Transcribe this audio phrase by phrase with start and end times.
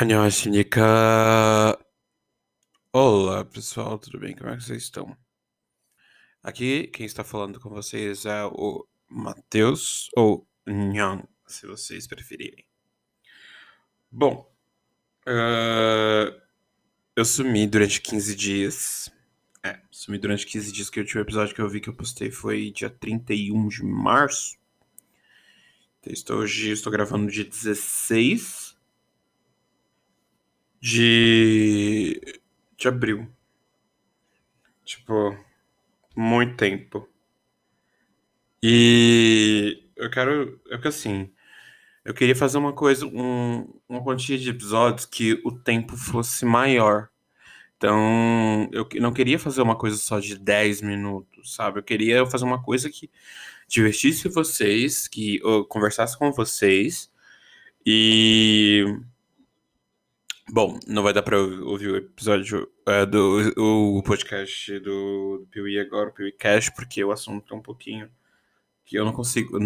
[0.00, 0.64] Annyeonghaseyo.
[2.90, 4.34] Olá pessoal, tudo bem?
[4.34, 5.14] Como é que vocês estão?
[6.42, 12.64] Aqui quem está falando com vocês é o Matheus, ou Nhang, se vocês preferirem.
[14.10, 14.50] Bom,
[15.28, 16.40] uh,
[17.14, 19.12] eu sumi durante 15 dias.
[19.62, 22.30] É, sumi durante 15 dias, que o último episódio que eu vi que eu postei
[22.30, 24.56] foi dia 31 de março.
[25.98, 28.69] Então, estou, hoje estou gravando dia 16
[30.80, 32.40] de,
[32.76, 33.28] de abril.
[34.84, 35.36] Tipo,
[36.16, 37.08] muito tempo.
[38.62, 40.60] E eu quero.
[40.70, 41.30] É que assim.
[42.04, 47.10] Eu queria fazer uma coisa, um, uma quantia de episódios que o tempo fosse maior.
[47.76, 51.78] Então, eu não queria fazer uma coisa só de 10 minutos, sabe?
[51.78, 53.10] Eu queria fazer uma coisa que
[53.68, 57.10] divertisse vocês, que eu conversasse com vocês
[57.86, 58.84] e
[60.52, 65.78] Bom, não vai dar pra ouvir o episódio é, do o podcast do, do Piuí
[65.78, 68.10] agora, o Piuí Cash, porque o assunto é um pouquinho
[68.84, 69.56] que eu não consigo.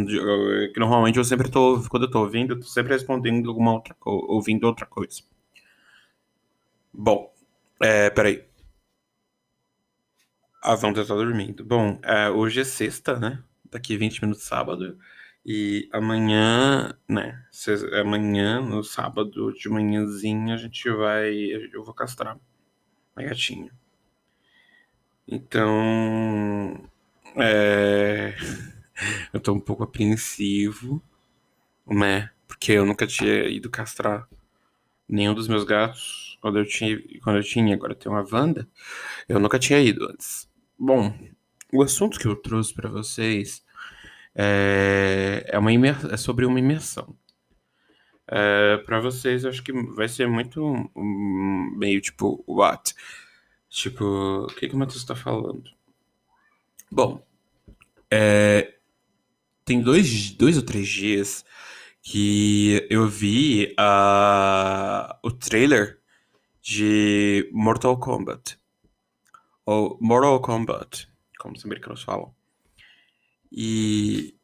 [0.74, 1.82] Que normalmente eu sempre tô.
[1.88, 5.22] Quando eu tô ouvindo, eu tô sempre respondendo alguma outra ouvindo outra coisa.
[6.92, 7.32] Bom,
[7.80, 8.44] é, peraí.
[10.62, 11.64] A Wanda tá dormindo.
[11.64, 13.42] Bom, é, hoje é sexta, né?
[13.70, 14.98] Daqui 20 minutos sábado.
[15.44, 17.44] E amanhã, né?
[18.00, 21.34] Amanhã, no sábado de manhãzinha, a gente vai.
[21.72, 22.38] Eu vou castrar
[23.14, 23.70] a gatinha.
[25.28, 26.88] Então.
[27.36, 28.34] É,
[29.32, 31.02] eu tô um pouco apreensivo,
[31.86, 32.30] né?
[32.48, 34.28] Porque eu nunca tinha ido castrar
[35.08, 36.38] nenhum dos meus gatos.
[36.40, 38.68] Quando eu tinha, quando eu tinha agora tem uma Wanda,
[39.28, 40.48] eu nunca tinha ido antes.
[40.78, 41.14] Bom,
[41.72, 43.63] o assunto que eu trouxe para vocês
[44.34, 45.96] é, é, uma imer...
[46.12, 47.14] é sobre uma imersão.
[48.26, 50.64] É, para vocês, acho que vai ser muito
[50.96, 52.94] um, meio tipo, what?
[53.68, 54.04] Tipo,
[54.44, 55.70] o que, que o Matheus está falando?
[56.90, 57.24] Bom,
[58.10, 58.74] é,
[59.64, 61.44] tem dois, dois ou três dias
[62.02, 66.00] que eu vi uh, o trailer
[66.60, 68.58] de Mortal Kombat.
[69.66, 71.08] Ou Mortal Kombat,
[71.38, 72.34] como os americanos falam.
[73.56, 74.34] E,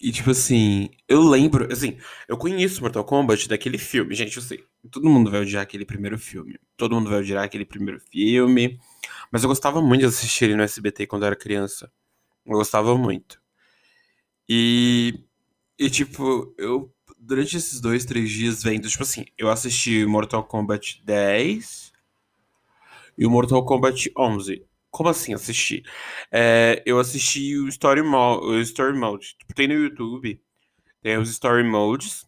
[0.00, 4.14] e tipo assim, eu lembro, assim, eu conheço Mortal Kombat daquele filme.
[4.14, 6.58] Gente, eu sei, todo mundo vai odiar aquele primeiro filme.
[6.76, 8.80] Todo mundo vai odiar aquele primeiro filme.
[9.30, 11.92] Mas eu gostava muito de assistir ele no SBT quando eu era criança.
[12.46, 13.40] Eu gostava muito.
[14.48, 15.20] E,
[15.78, 21.02] e tipo, eu, durante esses dois, três dias vendo, tipo assim, eu assisti Mortal Kombat
[21.04, 21.92] 10
[23.18, 24.64] e o Mortal Kombat 11.
[24.94, 25.84] Como assim assistir?
[26.30, 29.34] É, eu assisti o Story, Mo o Story Mode.
[29.36, 30.40] Tipo, tem no YouTube.
[31.02, 32.24] Tem os Story Modes.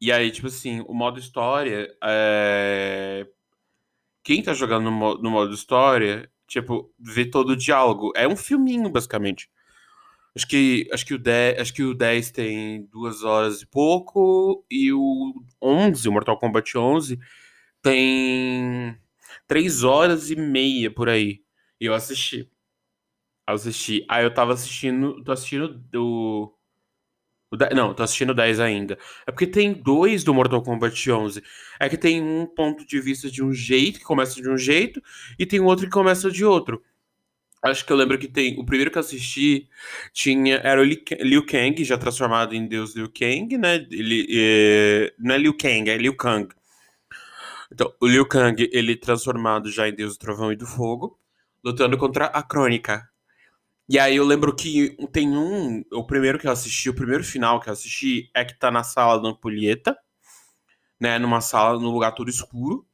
[0.00, 1.94] E aí, tipo assim, o modo história.
[2.02, 3.26] É...
[4.24, 8.12] Quem tá jogando no, mo no modo história, tipo, vê todo o diálogo.
[8.16, 9.50] É um filminho, basicamente.
[10.34, 14.64] Acho que, acho que, o, 10, acho que o 10 tem duas horas e pouco.
[14.70, 17.18] E o 11, o Mortal Kombat 11,
[17.82, 18.96] tem
[19.46, 21.42] três horas e meia por aí.
[21.80, 22.50] Eu assisti.
[23.46, 24.04] Assisti.
[24.08, 25.22] Aí eu tava assistindo.
[25.24, 26.54] Tô assistindo do.
[27.50, 28.98] o não, tô assistindo 10 ainda.
[29.26, 31.42] É porque tem dois do Mortal Kombat 11.
[31.80, 35.02] É que tem um ponto de vista de um jeito, que começa de um jeito,
[35.38, 36.82] e tem outro que começa de outro.
[37.62, 38.58] Acho que eu lembro que tem.
[38.58, 39.68] O primeiro que eu assisti
[40.12, 40.56] tinha.
[40.58, 43.76] Era o Liu Kang, já transformado em Deus Liu Kang, né?
[43.90, 46.48] Ele, é, não é Liu Kang, é Liu Kang.
[47.72, 51.17] Então, o Liu Kang, ele transformado já em Deus do Trovão e do Fogo
[51.64, 53.08] lutando contra a Crônica.
[53.88, 55.82] E aí eu lembro que tem um.
[55.92, 58.84] O primeiro que eu assisti, o primeiro final que eu assisti é que tá na
[58.84, 59.98] sala da Ampulheta,
[61.00, 61.18] né?
[61.18, 62.86] Numa sala, num lugar todo escuro.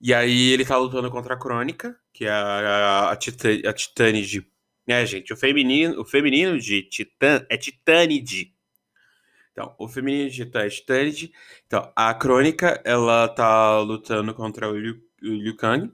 [0.00, 4.46] E aí ele tá lutando contra a Crônica, que é a, a, a, a Titânide.
[4.86, 8.52] É, gente, o feminino, o feminino de Titã é Titânide.
[9.52, 11.32] Então, o feminino de Titã é Titânide.
[11.66, 15.92] Então, a Crônica, ela tá lutando contra o Liu, o Liu Kang.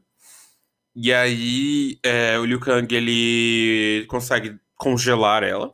[1.01, 5.73] E aí, é, o Liu Kang, ele consegue congelar ela.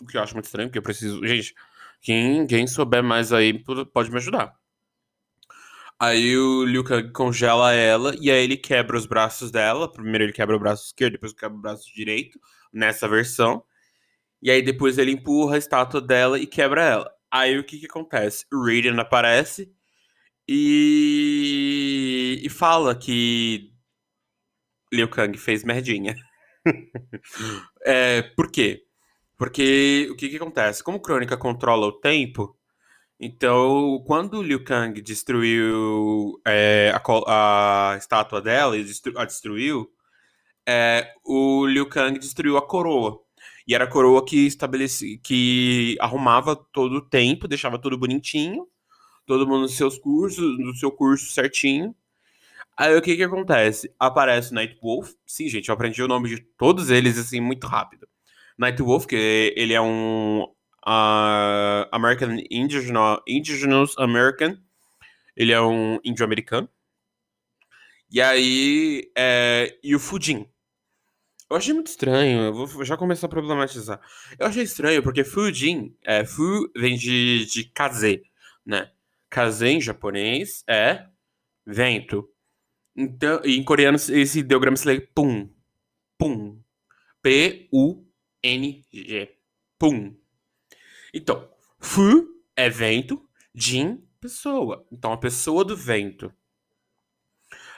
[0.00, 1.26] O que eu acho muito estranho, porque eu preciso...
[1.26, 1.52] Gente,
[2.00, 3.52] quem, quem souber mais aí
[3.92, 4.56] pode me ajudar.
[5.98, 9.90] Aí o Liu Kang congela ela e aí ele quebra os braços dela.
[9.90, 12.38] Primeiro ele quebra o braço esquerdo, depois quebra o braço direito,
[12.72, 13.64] nessa versão.
[14.40, 17.12] E aí depois ele empurra a estátua dela e quebra ela.
[17.28, 18.46] Aí o que que acontece?
[18.52, 19.72] O Raiden aparece
[20.48, 23.71] e, e fala que
[24.92, 26.14] Liu Kang fez merdinha.
[27.84, 28.84] é, por quê?
[29.36, 30.84] Porque o que, que acontece?
[30.84, 32.56] Como Crônica controla o tempo,
[33.20, 38.84] Então, quando o Liu Kang destruiu é, a, a, estátua dela e
[39.16, 39.88] a destruiu,
[40.68, 43.20] é, o Liu Kang destruiu a coroa.
[43.66, 48.66] E era a coroa que estabelecia, que arrumava todo o tempo, deixava tudo bonitinho,
[49.26, 51.94] todo mundo nos seus cursos, no seu curso certinho.
[52.82, 53.94] Aí o que que acontece?
[53.96, 55.12] Aparece Night Wolf.
[55.24, 58.08] Sim, gente, eu aprendi o nome de todos eles assim muito rápido.
[58.58, 64.58] Night Wolf, que ele é um uh, American Indigenous, Indigenous American.
[65.36, 66.68] Ele é um índio americano.
[68.10, 70.50] E aí, é, e o Fujin.
[71.48, 74.00] Eu achei muito estranho, eu vou já começar a problematizar.
[74.36, 78.24] Eu achei estranho porque Fujin, é, Fu vem de, de kaze,
[78.66, 78.90] né?
[79.30, 81.06] Kaze em japonês é
[81.64, 82.31] vento.
[82.96, 85.48] Então, em coreano esse ideograma se lê pum.
[86.18, 86.60] Pum.
[87.22, 88.04] P-U-N-G.
[89.78, 90.16] Pum.
[91.14, 91.48] Então,
[91.78, 94.86] Fu é vento, Jin, pessoa.
[94.90, 96.32] Então, a pessoa do vento.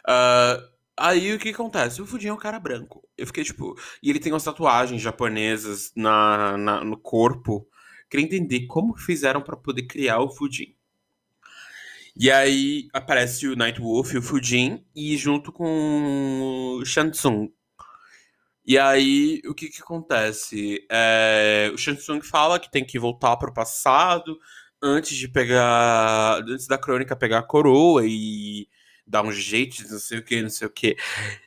[0.06, 0.61] Uh,
[0.96, 2.02] aí o que acontece?
[2.02, 3.02] O Fujin é um cara branco.
[3.17, 3.75] Eu fiquei tipo.
[4.02, 7.67] E ele tem umas tatuagens japonesas na, na no corpo.
[8.10, 10.76] Queria entender como fizeram para poder criar o Fujin.
[12.16, 17.50] E aí aparece o Nightwolf e o Fujin, e junto com o Shansung,
[18.66, 20.87] e aí, o que que acontece?
[20.90, 24.38] É, o Shansung fala que tem que voltar para o passado
[24.82, 26.38] antes de pegar.
[26.49, 28.67] Antes da crônica pegar a coroa e
[29.06, 30.96] dar um jeito de não sei o que, não sei o que.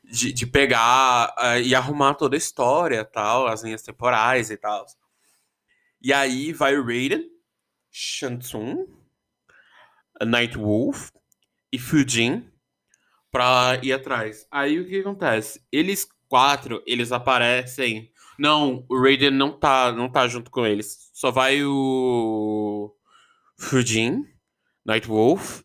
[0.04, 4.86] De, de pegar uh, e arrumar toda a história tal, as linhas temporais e tal.
[6.02, 7.28] E aí vai o Raiden,
[7.92, 8.86] Shansung,
[10.26, 11.10] Nightwolf
[11.72, 12.50] e Fujin
[13.32, 14.48] pra ir atrás.
[14.52, 15.62] Aí o que acontece?
[15.72, 18.12] Eles quatro, eles aparecem.
[18.38, 21.10] Não, o Raiden não tá, não tá junto com eles.
[21.14, 22.94] Só vai o
[23.58, 24.24] Fujin,
[24.86, 25.62] Nightwolf,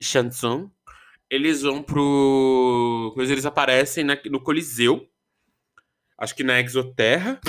[0.00, 0.70] Shansung.
[1.28, 3.12] Eles vão pro.
[3.16, 5.08] Mas eles aparecem na, no Coliseu.
[6.18, 7.40] Acho que na Exoterra.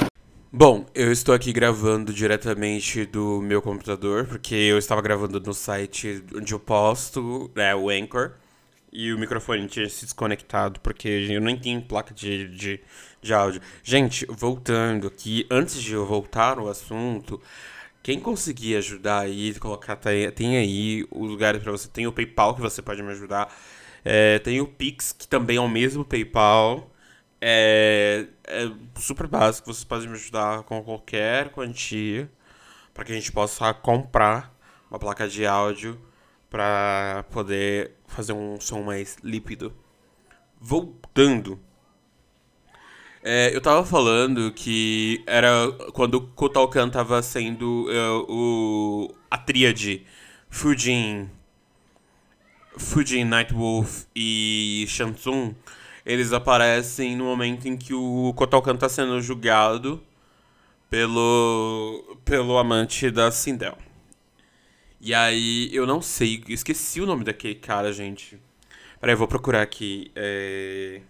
[0.52, 6.24] Bom, eu estou aqui gravando diretamente do meu computador, porque eu estava gravando no site
[6.34, 8.32] onde eu posto, né, o Anchor.
[8.92, 12.80] E o microfone tinha se desconectado, porque eu não tenho placa de, de,
[13.22, 13.62] de áudio.
[13.84, 17.42] Gente, voltando aqui, antes de eu voltar ao assunto,
[18.02, 21.90] quem conseguir ajudar aí, colocar, tá tem aí os lugares para você.
[21.90, 23.54] Tem o PayPal que você pode me ajudar.
[24.06, 26.90] É, tem o Pix, que também é o mesmo PayPal.
[27.40, 32.30] É, é super básico, vocês podem me ajudar com qualquer quantia
[32.94, 34.56] para que a gente possa comprar
[34.90, 36.00] uma placa de áudio
[36.50, 39.74] para poder fazer um som mais lípido.
[40.60, 41.60] Voltando.
[43.24, 50.06] É, eu tava falando que era quando o Kotalkan tava sendo uh, o, a tríade
[50.50, 51.30] Fujin,
[52.78, 55.54] Fujin, Nightwolf e Shansung,
[56.08, 60.02] eles aparecem no momento em que o Kotalkan tá sendo julgado
[60.90, 63.78] pelo, pelo amante da Sindel.
[65.02, 68.40] E aí, eu não sei, esqueci o nome daquele cara, gente.
[69.02, 70.10] Peraí, eu vou procurar aqui.
[70.16, 71.02] É...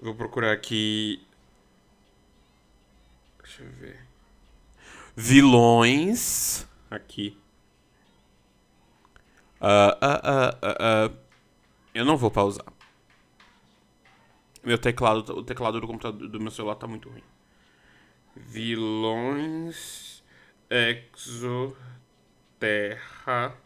[0.00, 1.22] Vou procurar aqui.
[3.40, 4.00] Deixa eu ver.
[5.14, 6.66] Vilões.
[6.90, 7.38] Aqui.
[9.60, 11.16] Uh, uh, uh,
[11.94, 12.77] eu não vou pausar.
[14.68, 17.22] Meu teclado, o teclado do computador do meu celular tá muito ruim.
[18.36, 20.22] Vilões
[20.68, 21.74] Exo
[22.60, 23.56] Terra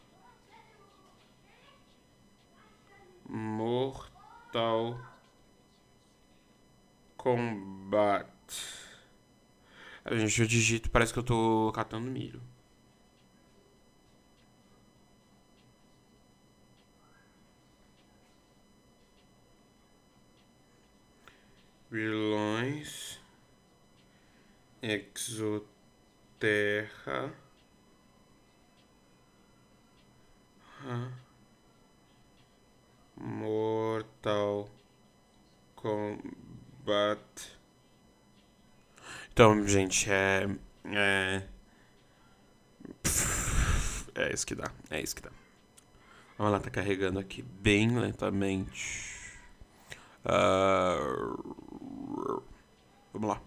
[3.28, 4.96] Mortal
[7.16, 8.28] Kombat.
[10.04, 12.40] A gente, eu digito, parece que eu tô catando milho.
[21.92, 23.20] Vilões
[24.80, 25.74] Exoterra
[33.14, 34.70] Mortal
[35.76, 37.20] Kombat.
[39.30, 40.48] Então, gente, é.
[40.86, 41.42] É.
[44.14, 44.72] É isso que dá.
[44.88, 45.30] É isso que dá.
[46.38, 49.11] Vamos lá, tá carregando aqui bem lentamente.
[50.24, 52.42] Uh...
[53.12, 53.40] Vamos lá.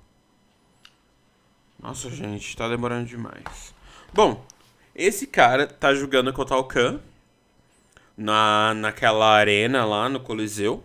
[1.80, 3.74] Nossa, gente, tá demorando demais.
[4.14, 4.46] Bom,
[4.94, 7.00] esse cara tá jogando contra o Khan
[8.18, 10.84] na, naquela arena lá no Coliseu.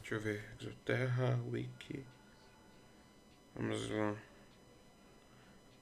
[0.00, 0.56] Deixa eu ver.
[0.86, 2.04] Terra Wiki.
[3.56, 4.14] Vamos lá.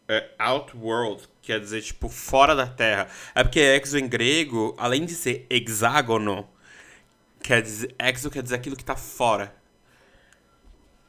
[0.09, 3.07] é Outworld, quer dizer, tipo, fora da Terra.
[3.35, 6.49] É porque exo em grego, além de ser hexágono,
[7.45, 9.55] quer dizer, exo quer dizer aquilo que tá fora.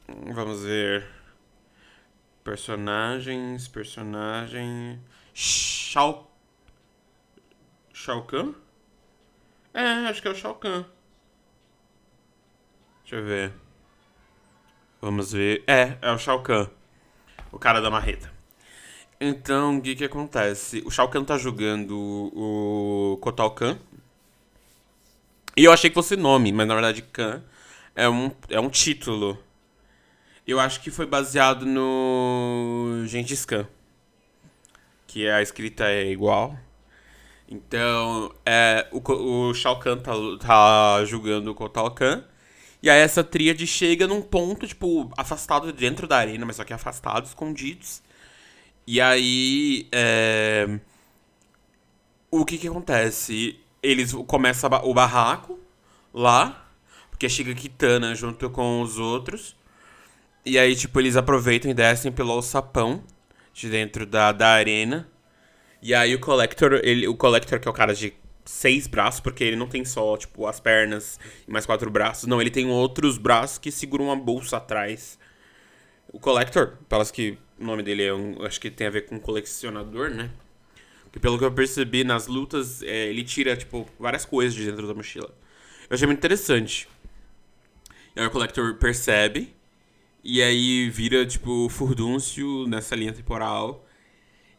[0.06, 1.08] Vamos ver.
[2.44, 5.00] Personagens, personagem.
[5.32, 6.30] Shao.
[7.92, 8.52] Shao Kahn?
[9.72, 10.84] É, acho que é o Shao Kahn.
[13.00, 13.52] Deixa eu ver.
[15.00, 15.64] Vamos ver.
[15.66, 16.68] É, é o Shao Kahn.
[17.50, 18.30] O cara da marreta.
[19.18, 20.82] Então, o que que acontece?
[20.84, 23.78] O Shao Kahn tá jogando o Kotal Kahn.
[25.56, 27.40] E eu achei que fosse nome, mas na verdade Kahn
[27.94, 29.38] é um, é um título.
[30.46, 33.66] Eu acho que foi baseado no Gengis Khan.
[35.06, 36.56] Que a escrita é igual.
[37.48, 39.00] Então, é, o,
[39.48, 42.22] o Shao Kahn tá, tá julgando o Kotal Kahn.
[42.82, 46.72] E aí essa tríade chega num ponto, tipo, afastado dentro da arena, mas só que
[46.72, 48.02] afastado, escondidos.
[48.86, 49.88] E aí.
[49.92, 50.78] É...
[52.30, 53.58] O que que acontece?
[53.86, 55.58] Eles começam o barraco
[56.12, 56.68] lá,
[57.10, 59.54] porque chega Kitana junto com os outros.
[60.44, 63.04] E aí, tipo, eles aproveitam e descem pelo alçapão
[63.52, 65.08] de dentro da, da arena.
[65.80, 68.12] E aí o Collector, ele, o Collector, que é o cara de
[68.44, 72.28] seis braços, porque ele não tem só, tipo, as pernas e mais quatro braços.
[72.28, 75.18] Não, ele tem outros braços que seguram uma bolsa atrás.
[76.12, 79.18] O Collector, pelas que o nome dele é um, acho que tem a ver com
[79.18, 80.30] colecionador, né?
[81.16, 84.86] Porque pelo que eu percebi nas lutas, é, ele tira, tipo, várias coisas de dentro
[84.86, 85.34] da mochila.
[85.88, 86.86] Eu achei muito interessante.
[88.14, 89.54] E aí o Collector percebe,
[90.22, 93.86] e aí vira, tipo, furdúncio nessa linha temporal.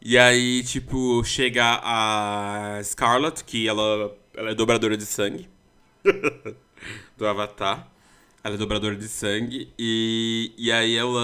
[0.02, 5.48] E aí, tipo, chega a Scarlet, que ela, ela é dobradora de sangue.
[7.16, 7.88] do Avatar.
[8.44, 9.72] Ela é dobradora de sangue.
[9.78, 11.22] E, e aí ela.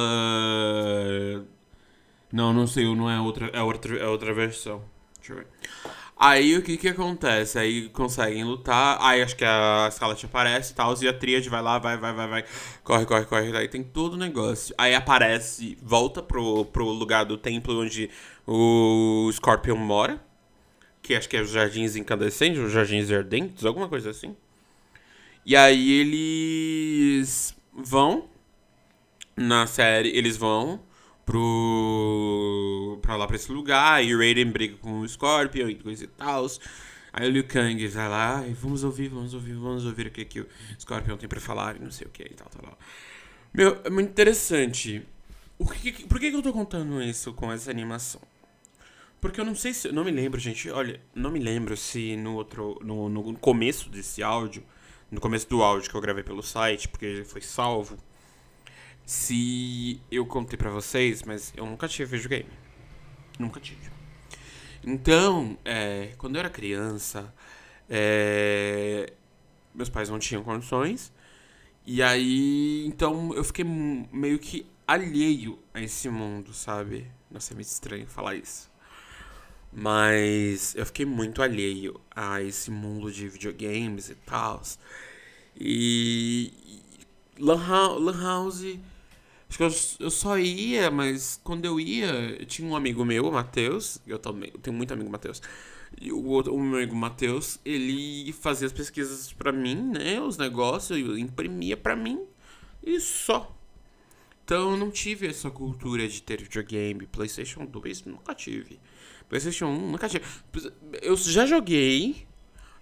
[2.32, 4.93] Não, não sei, não é outra, é outra, é outra versão.
[5.24, 5.48] Deixa eu ver.
[6.18, 7.58] Aí o que que acontece?
[7.58, 8.98] Aí conseguem lutar.
[9.00, 10.94] Aí acho que a Scarlet aparece e tal.
[11.02, 12.46] E a Tríade vai lá, vai, vai, vai, vai.
[12.84, 13.58] Corre, corre, corre.
[13.58, 14.76] Aí tem todo o negócio.
[14.78, 18.10] Aí aparece, volta pro, pro lugar do templo onde
[18.46, 20.22] o Scorpion mora.
[21.02, 24.36] Que acho que é os Jardins Incandescentes, os Jardins Ardentes, alguma coisa assim.
[25.46, 28.30] E aí eles vão
[29.36, 30.80] na série, eles vão
[31.26, 36.04] pro pra lá pra esse lugar, e o Raiden briga com o Scorpion e coisa
[36.04, 36.48] e tal.
[37.12, 40.26] Aí o Liu Kang vai lá e vamos ouvir, vamos ouvir, vamos ouvir o que,
[40.26, 40.48] que o
[40.80, 42.78] Scorpion tem pra falar e não sei o que e tal, tal, tal.
[43.54, 45.06] Meu, é muito interessante.
[45.60, 48.20] O que, por que, que eu tô contando isso com essa animação?
[49.22, 49.92] Porque eu não sei se.
[49.92, 50.70] Não me lembro, gente.
[50.70, 52.80] Olha, não me lembro se no outro.
[52.84, 54.64] No, no começo desse áudio.
[55.10, 57.98] No começo do áudio que eu gravei pelo site, porque ele foi salvo.
[59.06, 62.50] Se eu contei pra vocês, mas eu nunca tive videogame.
[63.40, 63.92] Nunca tive.
[64.86, 67.34] Então, é, quando eu era criança,
[67.90, 69.14] é,
[69.74, 71.12] meus pais não tinham condições.
[71.86, 77.10] E aí, então eu fiquei meio que alheio a esse mundo, sabe?
[77.30, 78.72] Nossa, é meio estranho falar isso.
[79.72, 84.62] Mas eu fiquei muito alheio a esse mundo de videogames e tal.
[85.60, 86.54] E.
[87.40, 87.60] Lan,
[88.22, 88.78] House.
[89.54, 93.28] Acho que eu, eu, só ia, mas quando eu ia, eu tinha um amigo meu,
[93.28, 94.00] o Matheus.
[94.08, 95.44] Eu também, eu tenho muito amigo Matheus.
[96.02, 100.20] E o outro, o meu amigo Matheus, ele fazia as pesquisas para mim, né?
[100.20, 102.26] Os negócios, eu imprimia para mim
[102.82, 103.56] e só.
[104.44, 107.06] Então eu não tive essa cultura de ter videogame.
[107.06, 108.80] PlayStation 2 nunca tive.
[109.30, 110.26] PlayStation 1 nunca tive.
[111.00, 112.26] Eu já joguei.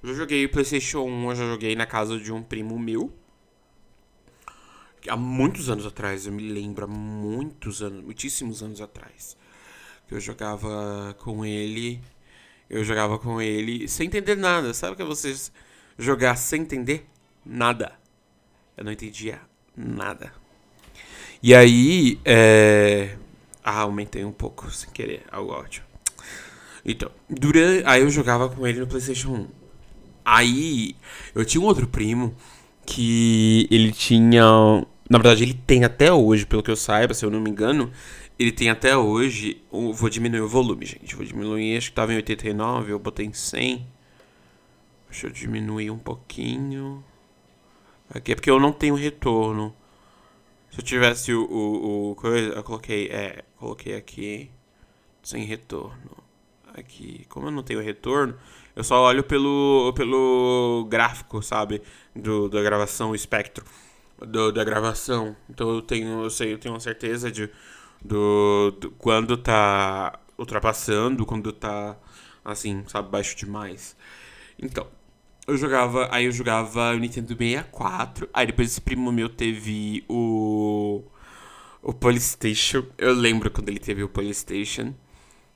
[0.01, 3.13] Já joguei PlayStation 1, eu já joguei na casa de um primo meu.
[5.07, 9.35] Há muitos anos atrás, eu me lembro, há muitos anos, muitíssimos anos atrás.
[10.07, 12.01] Que eu jogava com ele.
[12.69, 14.73] Eu jogava com ele sem entender nada.
[14.73, 15.51] Sabe que é vocês
[15.97, 17.05] jogar sem entender
[17.45, 17.93] nada?
[18.77, 19.41] Eu não entendia
[19.75, 20.33] nada.
[21.43, 23.17] E aí, é...
[23.63, 25.85] Ah, aumentei um pouco sem querer, algo ótimo.
[26.85, 27.83] Então, durante...
[27.85, 29.47] aí eu jogava com ele no PlayStation 1.
[30.23, 30.95] Aí,
[31.33, 32.35] eu tinha um outro primo
[32.91, 34.43] que ele tinha.
[35.09, 37.91] Na verdade, ele tem até hoje, pelo que eu saiba, se eu não me engano,
[38.37, 39.61] ele tem até hoje.
[39.71, 41.15] Vou diminuir o volume, gente.
[41.15, 43.87] Vou diminuir, acho que tava em 89, eu botei em 100.
[45.09, 47.03] Deixa eu diminuir um pouquinho.
[48.13, 49.73] Aqui é porque eu não tenho retorno.
[50.69, 54.49] Se eu tivesse o, o, o coisa, eu coloquei, é, coloquei aqui
[55.23, 56.21] sem retorno
[56.73, 58.35] aqui, como eu não tenho retorno,
[58.75, 61.81] eu só olho pelo, pelo gráfico, sabe?
[62.15, 63.65] Do, da gravação, o espectro
[64.19, 65.35] do, da gravação.
[65.49, 67.49] Então eu tenho, eu sei, eu tenho uma certeza de,
[68.03, 71.97] Do, do, quando tá ultrapassando, quando tá
[72.45, 73.95] assim, sabe, baixo demais.
[74.59, 74.87] Então,
[75.47, 81.03] eu jogava, aí eu jogava o Nintendo 64, aí depois esse primo meu teve o
[81.81, 82.85] o PlayStation.
[82.97, 84.93] Eu lembro quando ele teve o PlayStation.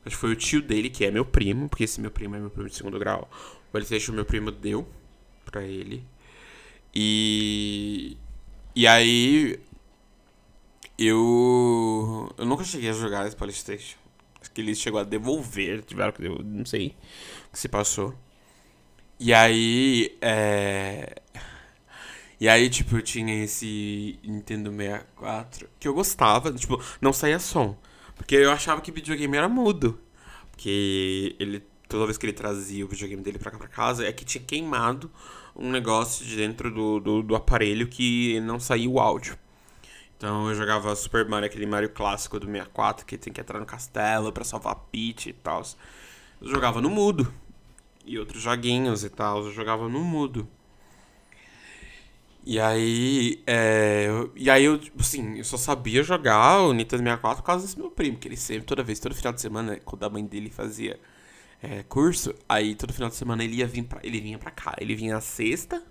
[0.05, 2.39] Acho que foi o tio dele, que é meu primo, porque esse meu primo é
[2.39, 3.29] meu primo de segundo grau.
[3.69, 4.87] O PlayStation meu primo deu
[5.45, 6.03] pra ele.
[6.95, 8.17] E.
[8.75, 9.59] E aí.
[10.97, 12.33] Eu.
[12.37, 13.97] Eu nunca cheguei a jogar esse PlayStation.
[14.41, 16.95] Acho que ele chegou a devolver, tiveram que devolver, não sei
[17.47, 18.15] o que se passou.
[19.19, 20.17] E aí.
[20.21, 21.21] É.
[22.39, 27.77] E aí, tipo, eu tinha esse Nintendo 64 que eu gostava, tipo, não saía som.
[28.15, 29.99] Porque eu achava que videogame era mudo.
[30.51, 34.11] Porque ele, toda vez que ele trazia o videogame dele pra cá pra casa, é
[34.11, 35.11] que tinha queimado
[35.55, 39.37] um negócio de dentro do, do, do aparelho que não saía o áudio.
[40.17, 43.65] Então eu jogava Super Mario, aquele Mario clássico do 64, que tem que entrar no
[43.65, 45.61] castelo pra salvar a Peach e tal.
[46.41, 47.33] Eu jogava no mudo.
[48.05, 50.47] E outros joguinhos e tal, eu jogava no mudo.
[52.45, 57.41] E aí, é, e aí eu, tipo assim, eu só sabia jogar o Nintendo 64
[57.41, 60.03] por causa desse meu primo, que ele sempre, toda vez, todo final de semana, quando
[60.03, 60.99] a mãe dele fazia
[61.65, 64.75] é, curso, aí todo final de semana ele ia vir pra, ele vinha pra cá,
[64.79, 65.83] ele vinha sexta,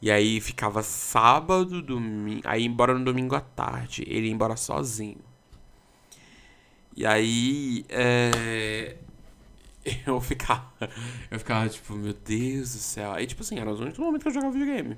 [0.00, 4.56] e aí ficava sábado, domingo, aí ia embora no domingo à tarde, ele ia embora
[4.56, 5.18] sozinho.
[6.96, 8.96] E aí, é,
[10.06, 10.70] eu ficava,
[11.30, 14.28] eu ficava tipo, meu Deus do céu, aí tipo assim, era os únicos momentos que
[14.28, 14.96] eu jogava videogame.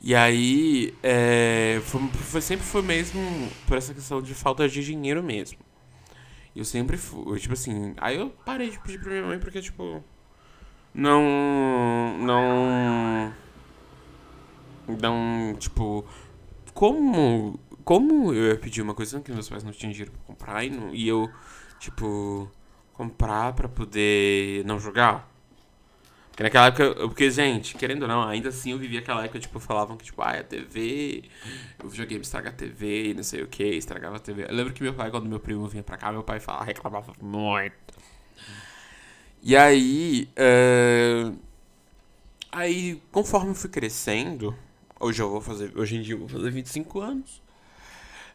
[0.00, 3.20] E aí, é, foi, foi, sempre foi mesmo
[3.66, 5.58] por essa questão de falta de dinheiro mesmo.
[6.58, 10.02] Eu sempre fui, tipo assim, aí eu parei de pedir pra minha mãe porque, tipo,
[10.92, 13.32] não, não,
[15.00, 16.04] não, tipo,
[16.74, 20.64] como, como eu ia pedir uma coisa que meus pais não tinham dinheiro pra comprar
[20.64, 21.30] e, não, e eu,
[21.78, 22.50] tipo,
[22.92, 25.30] comprar pra poder não jogar?
[26.38, 29.58] Porque naquela época, porque, gente, querendo ou não, ainda assim eu vivia aquela época, tipo,
[29.58, 31.24] falavam que, tipo, ah, a TV,
[31.82, 34.44] o videogame estraga a TV não sei o que, estragava a TV.
[34.44, 37.12] Eu lembro que meu pai, quando meu primo vinha pra cá, meu pai falava, reclamava
[37.20, 37.74] muito.
[39.42, 41.36] E aí, uh,
[42.52, 44.54] aí, conforme eu fui crescendo,
[45.00, 47.42] hoje eu vou fazer, hoje em dia eu vou fazer 25 anos,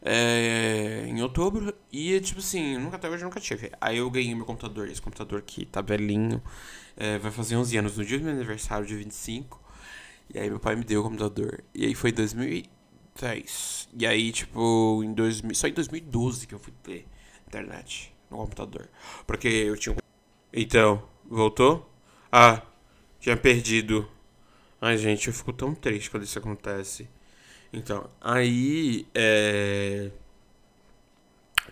[0.01, 3.71] é, em outubro, e, tipo assim, nunca, até hoje eu nunca tive.
[3.79, 6.41] Aí eu ganhei meu computador, esse computador que tá velhinho,
[6.97, 9.62] é, vai fazer 11 anos no dia do meu aniversário, dia 25.
[10.34, 11.63] E aí meu pai me deu o computador.
[11.73, 13.89] E aí foi 2010.
[13.97, 17.08] E aí, tipo, em 2000, só em 2012 que eu fui ter
[17.47, 18.89] internet no computador.
[19.27, 19.97] Porque eu tinha um...
[20.51, 21.89] Então, voltou?
[22.32, 22.62] Ah,
[23.19, 24.10] tinha perdido.
[24.82, 27.10] Ai, gente, eu fico tão triste quando isso acontece.
[27.71, 30.12] Então, aí, é...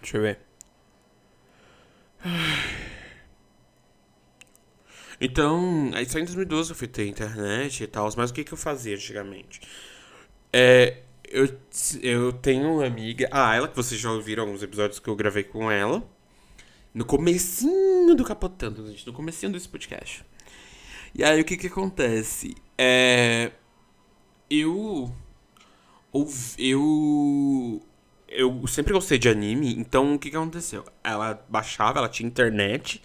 [0.02, 0.40] Deixa eu ver.
[5.22, 8.52] Então, aí só em 2012 eu fui ter internet e tal, mas o que, que
[8.52, 9.62] eu fazia antigamente?
[10.52, 10.98] É,
[11.30, 11.48] eu,
[12.02, 13.30] eu tenho uma amiga.
[13.32, 16.04] Ah, ela que vocês já ouviram alguns episódios que eu gravei com ela.
[16.94, 19.06] No comecinho do Capotando, gente.
[19.06, 20.26] No comecinho desse podcast.
[21.14, 22.56] E aí o que que acontece?
[22.78, 23.52] É.
[24.50, 25.14] Eu.
[26.58, 27.82] Eu.
[28.28, 30.86] Eu sempre gostei de anime, então o que que aconteceu?
[31.04, 33.04] Ela baixava, ela tinha internet.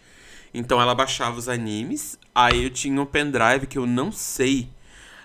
[0.57, 2.19] Então ela baixava os animes.
[2.35, 4.71] Aí eu tinha um pendrive que eu não sei.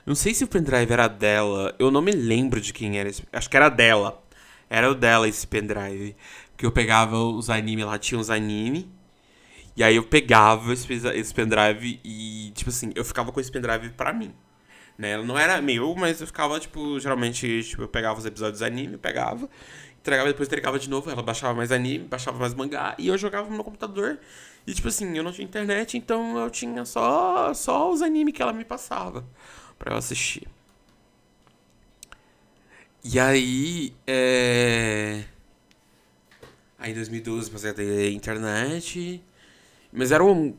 [0.05, 1.73] Não sei se o pendrive era dela.
[1.79, 3.23] Eu não me lembro de quem era esse.
[3.31, 4.21] Acho que era dela.
[4.69, 6.17] Era o dela esse pendrive.
[6.57, 8.85] Que eu pegava os animes lá, tinha os animes.
[9.75, 14.11] E aí eu pegava esse, pendrive e, tipo assim, eu ficava com esse pendrive pra
[14.11, 14.33] mim.
[14.97, 15.17] Né?
[15.23, 18.97] Não era meu, mas eu ficava, tipo, geralmente, tipo, eu pegava os episódios do anime,
[18.97, 19.49] pegava,
[19.97, 23.49] entregava, depois entregava de novo, ela baixava mais anime, baixava mais mangá, e eu jogava
[23.49, 24.19] no meu computador
[24.65, 28.41] e tipo assim, eu não tinha internet, então eu tinha só, só os animes que
[28.41, 29.25] ela me passava
[29.77, 30.47] pra eu assistir.
[33.03, 35.23] E aí, é...
[36.81, 39.23] Aí em 2012 passei a ter internet.
[39.93, 40.55] Mas era um.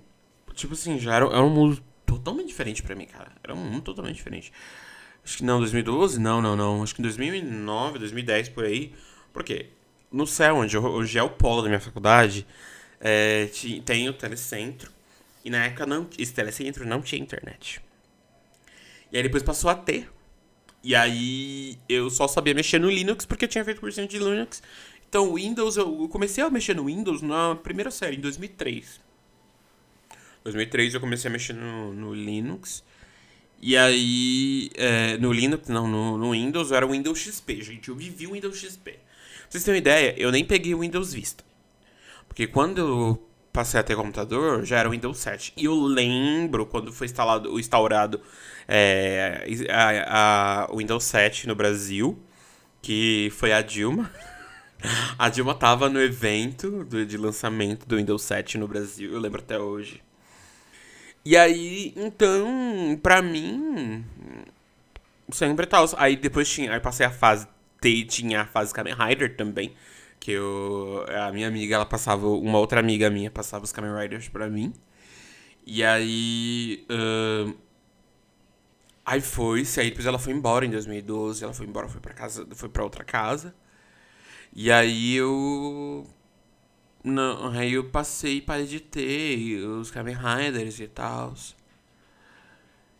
[0.54, 3.32] Tipo assim, já era, era um mundo totalmente diferente pra mim, cara.
[3.42, 4.52] Era um mundo totalmente diferente.
[5.24, 6.20] Acho que não, 2012?
[6.20, 6.82] Não, não, não.
[6.82, 8.92] Acho que em 2009, 2010 por aí.
[9.32, 9.70] Por quê?
[10.12, 12.46] No céu, onde hoje é o polo da minha faculdade,
[13.02, 13.50] é,
[13.84, 14.90] tem o telecentro.
[15.44, 17.80] E na época não, esse telecentro não tinha internet.
[19.10, 20.08] E aí depois passou a ter.
[20.84, 24.62] E aí eu só sabia mexer no Linux porque eu tinha feito cursinho de Linux.
[25.08, 29.00] Então Windows, eu comecei a mexer no Windows na primeira série, em 2003.
[30.44, 32.84] 2003 eu comecei a mexer no, no Linux.
[33.60, 37.88] E aí, é, no Linux, não, no, no Windows, era o Windows XP, gente.
[37.90, 38.98] Eu vivi o Windows XP.
[39.48, 41.44] vocês terem uma ideia, eu nem peguei o Windows Vista.
[42.32, 45.52] Porque quando eu passei a ter computador, já era o Windows 7.
[45.54, 48.22] E eu lembro quando foi instalado, instaurado
[48.66, 52.18] é, a, a, o Windows 7 no Brasil,
[52.80, 54.10] que foi a Dilma.
[55.16, 59.40] A Dilma tava no evento do, de lançamento do Windows 7 no Brasil, eu lembro
[59.40, 60.02] até hoje.
[61.24, 64.04] E aí, então, pra mim,
[65.30, 65.88] sempre tal.
[65.96, 67.46] Aí depois tinha, aí passei a fase,
[68.08, 69.72] tinha a fase Kamen Rider também,
[70.22, 74.28] que eu, a minha amiga, ela passava, uma outra amiga minha passava os Kamen Riders
[74.28, 74.72] pra mim.
[75.66, 77.52] E aí, uh,
[79.04, 82.46] aí foi-se, aí depois ela foi embora em 2012, ela foi embora, foi pra casa,
[82.54, 83.52] foi pra outra casa.
[84.54, 86.06] E aí eu.
[87.04, 91.34] Não, aí eu passei para de ter os Kamen Riders e tal.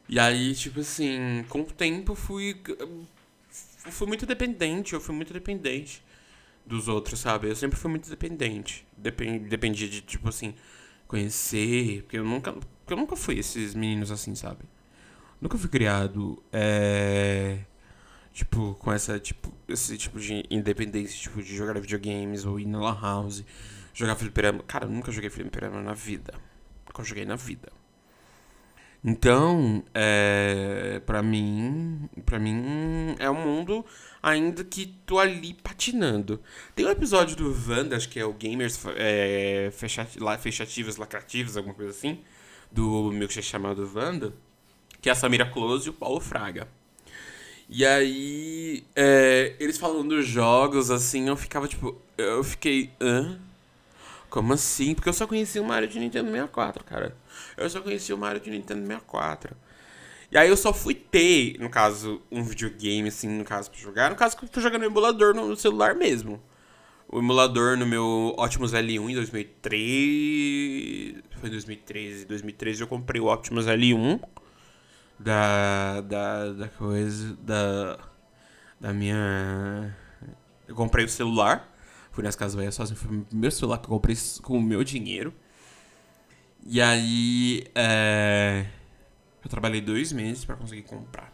[0.09, 2.61] E aí, tipo assim, com o tempo fui.
[3.91, 6.03] Fui muito dependente, eu fui muito dependente
[6.67, 7.49] dos outros, sabe?
[7.49, 8.87] Eu sempre fui muito dependente.
[8.97, 10.55] Depend, dependia de, tipo assim,
[11.07, 12.03] conhecer.
[12.03, 12.53] Porque eu nunca.
[12.53, 14.65] Porque eu nunca fui esses meninos assim, sabe?
[15.41, 16.43] Nunca fui criado.
[16.53, 17.61] É
[18.33, 22.81] Tipo, com essa, tipo, esse tipo de independência, tipo, de jogar videogames ou ir na
[22.81, 23.45] lan house,
[23.93, 24.63] jogar fliperama.
[24.63, 26.33] Cara, eu nunca joguei fliperama na vida.
[26.87, 27.71] Nunca joguei na vida.
[29.05, 33.85] Então, é, pra mim, pra mim é um mundo
[34.23, 36.41] ainda que tô ali patinando.
[36.75, 39.71] Tem um episódio do Wanda, acho que é o Gamers é,
[40.41, 42.21] Fechativos, Lacrativos, alguma coisa assim,
[42.71, 44.33] do milkshake chamado Wanda,
[45.01, 46.69] que é a Samira Close e o Paulo Fraga.
[47.69, 51.99] E aí, é, eles falando dos jogos, assim, eu ficava tipo.
[52.19, 52.91] Eu fiquei.
[53.01, 53.39] hã?
[54.29, 54.95] Como assim?
[54.95, 57.17] Porque eu só conheci o Mario de Nintendo 64, cara.
[57.57, 59.57] Eu só conheci o Mario de Nintendo 64.
[60.33, 64.09] E aí eu só fui ter, no caso, um videogame, assim, no caso, pra jogar.
[64.09, 66.43] No caso, que eu fui jogando no emulador no celular mesmo.
[67.07, 71.23] O emulador no meu Optimus L1 em 2003.
[71.39, 72.25] Foi em 2013.
[72.25, 74.23] Em 2013 eu comprei o Optimus L1
[75.19, 77.99] da, da, da coisa, da,
[78.81, 79.95] da minha...
[80.67, 81.71] Eu comprei o celular,
[82.11, 84.83] fui nas casas velhas sozinho, foi o meu celular que eu comprei com o meu
[84.83, 85.35] dinheiro.
[86.65, 88.65] E aí, é...
[89.45, 91.33] eu trabalhei dois meses para conseguir comprar.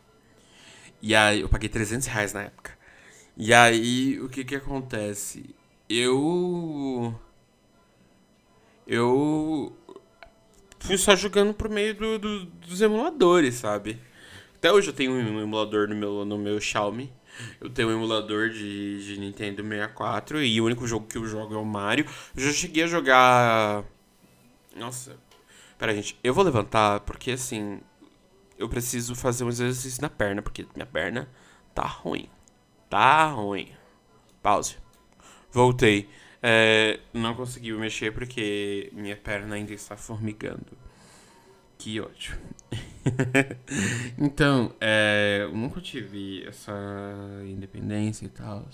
[1.00, 2.76] E aí, eu paguei 300 reais na época.
[3.36, 5.54] E aí, o que que acontece?
[5.88, 7.14] Eu...
[8.86, 9.76] Eu
[10.80, 14.00] fui só jogando por meio do, do, dos emuladores, sabe?
[14.56, 17.12] Até hoje eu tenho um emulador no meu, no meu Xiaomi.
[17.60, 21.54] Eu tenho um emulador de, de Nintendo 64 e o único jogo que eu jogo
[21.54, 22.06] é o Mario.
[22.36, 23.84] Eu já cheguei a jogar.
[24.74, 25.16] Nossa.
[25.78, 27.80] Pera, gente, eu vou levantar porque assim.
[28.58, 31.26] Eu preciso fazer um exercício na perna, porque minha perna
[31.74, 32.28] tá ruim.
[32.90, 33.70] Tá ruim.
[34.42, 34.76] Pause.
[35.52, 36.08] Voltei.
[36.42, 40.76] É, não consegui mexer porque minha perna ainda está formigando.
[41.78, 42.38] Que ótimo.
[44.18, 46.72] então, é, eu nunca tive essa
[47.46, 48.68] independência e tal.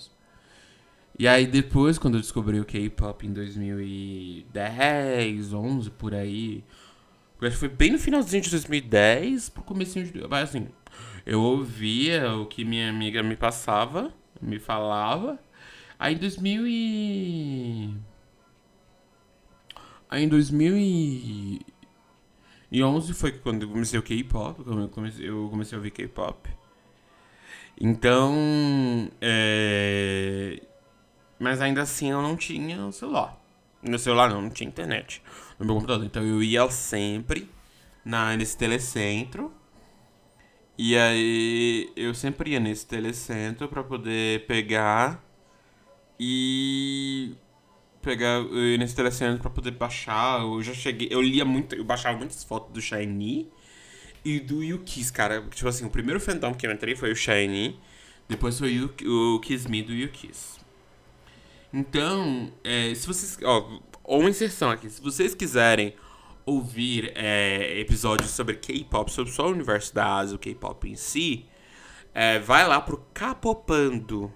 [1.17, 6.63] E aí depois, quando eu descobri o K-pop em 2010, 11, por aí...
[7.47, 10.27] Acho que foi bem no finalzinho de 2010, pro comecinho de...
[10.27, 10.67] Mas assim,
[11.25, 15.39] eu ouvia o que minha amiga me passava, me falava...
[15.97, 17.95] Aí em 2000 e...
[20.09, 24.89] Aí em 2011 foi quando eu comecei o K-pop, eu
[25.21, 26.49] eu comecei a ouvir K-pop.
[27.79, 30.61] Então, é...
[31.39, 33.44] Mas ainda assim eu não tinha o celular.
[33.85, 35.21] No celular não, não tinha internet
[35.59, 36.05] no meu computador.
[36.05, 37.49] Então eu ia sempre
[38.03, 39.53] na, nesse telecentro.
[40.77, 45.23] E aí eu sempre ia nesse telecentro para poder pegar
[46.19, 47.35] e
[48.01, 48.43] pegar
[48.77, 50.41] nesse telecentro para poder baixar.
[50.41, 53.49] Eu já cheguei, eu lia muito, eu baixava muitas fotos do Shiny
[54.23, 55.41] e do Yukis, cara.
[55.49, 57.79] Tipo assim, o primeiro fandom que eu entrei foi o Shiny,
[58.27, 60.59] depois foi o, o Kiss Me do Yukis.
[61.75, 63.37] Então, é, se vocês.
[63.43, 64.89] Ó, uma inserção aqui.
[64.89, 65.93] Se vocês quiserem
[66.45, 71.45] ouvir é, episódios sobre K-pop, sobre só o universo da Ásia, o K-pop em si,
[72.13, 74.33] é, vai lá pro Capopando.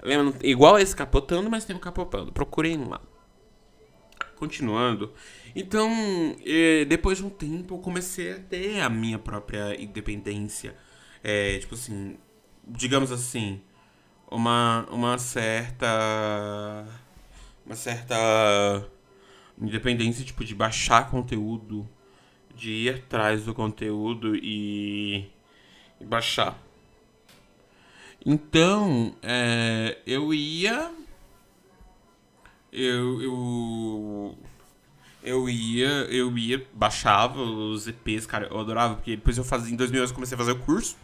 [0.00, 2.30] Lembra, igual esse capotando, mas tem um capopando.
[2.30, 3.00] Procurem lá.
[4.36, 5.12] Continuando.
[5.56, 5.90] Então,
[6.86, 10.76] depois de um tempo, eu comecei a ter a minha própria independência.
[11.24, 12.16] É, tipo assim,
[12.64, 13.60] digamos assim,
[14.30, 16.86] uma, uma certa.
[17.64, 18.16] Uma certa
[19.60, 21.88] independência, tipo, de baixar conteúdo,
[22.54, 25.28] de ir atrás do conteúdo e,
[26.00, 26.56] e baixar.
[28.24, 30.92] Então, é, eu ia
[32.76, 34.38] eu, eu,
[35.22, 39.76] eu ia, eu ia, baixava os EPs, cara, eu adorava, porque depois eu fazia, em
[39.76, 40.94] 2011 eu comecei a fazer o curso,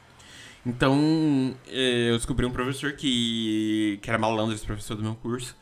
[0.65, 5.57] então eh, eu descobri um professor que, que era malandro, esse professor do meu curso,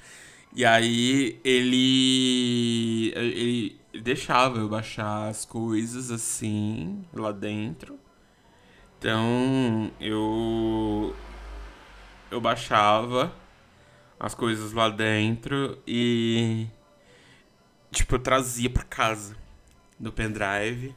[0.54, 7.98] e aí ele, ele deixava eu baixar as coisas assim, lá dentro,
[8.98, 11.14] então eu,
[12.30, 13.34] eu baixava
[14.20, 16.66] as coisas lá dentro e.
[17.90, 19.34] Tipo, eu trazia pra casa
[19.98, 20.94] do pendrive.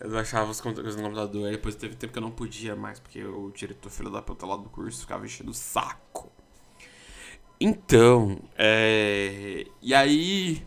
[0.00, 1.46] Eu baixava as coisas no computador.
[1.46, 4.46] Aí depois teve tempo que eu não podia mais, porque o diretor filho da puta
[4.46, 6.30] lá do curso ficava enchendo o saco.
[7.60, 9.66] Então, é.
[9.82, 10.66] E aí.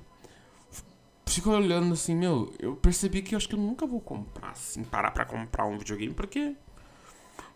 [1.25, 4.83] Fico olhando assim, meu, eu percebi que eu acho que eu nunca vou comprar, assim,
[4.83, 6.57] parar pra comprar um videogame, porque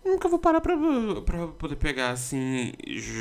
[0.06, 0.78] nunca vou parar pra,
[1.26, 2.74] pra poder pegar, assim,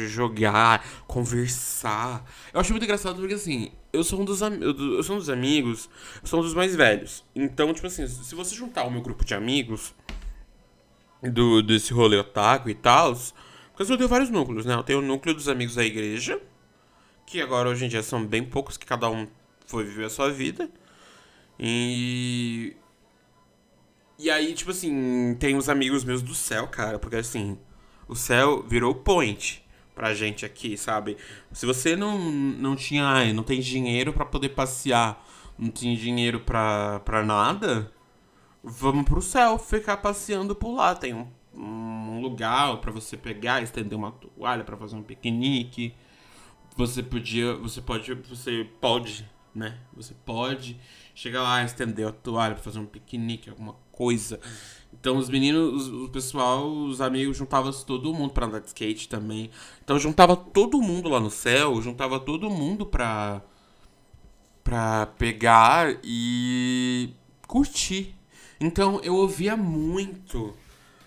[0.09, 2.25] jogar, conversar.
[2.53, 5.89] Eu acho muito engraçado porque, assim, eu sou um dos, eu sou um dos amigos,
[6.21, 7.25] eu sou um dos mais velhos.
[7.35, 9.95] Então, tipo assim, se você juntar o meu grupo de amigos
[11.23, 13.15] do, desse rolê otaku e tal,
[13.75, 14.75] porque eu tenho vários núcleos, né?
[14.75, 16.41] Eu tenho o núcleo dos amigos da igreja,
[17.27, 19.27] que agora hoje em dia são bem poucos, que cada um
[19.67, 20.71] foi viver a sua vida.
[21.59, 22.77] E
[24.19, 27.59] e aí, tipo assim, tem os amigos meus do céu, cara, porque assim,
[28.09, 31.17] o céu virou point pra gente aqui, sabe?
[31.53, 35.25] Se você não, não tinha, não tem dinheiro para poder passear,
[35.59, 37.93] não tem dinheiro pra, pra nada,
[38.63, 40.95] vamos pro céu ficar passeando por lá.
[40.95, 45.95] Tem um, um lugar para você pegar, estender uma toalha para fazer um piquenique.
[46.77, 49.79] Você podia, você pode, você pode, né?
[49.95, 50.79] Você pode
[51.15, 54.41] chegar lá, estender a toalha para fazer um piquenique, alguma coisa.
[54.93, 59.51] Então os meninos, o pessoal, os amigos juntavam todo mundo para andar de skate também.
[59.83, 63.43] Então juntava todo mundo lá no céu, juntava todo mundo pra
[64.63, 67.11] pra pegar e
[67.47, 68.15] curtir.
[68.59, 70.55] Então eu ouvia muito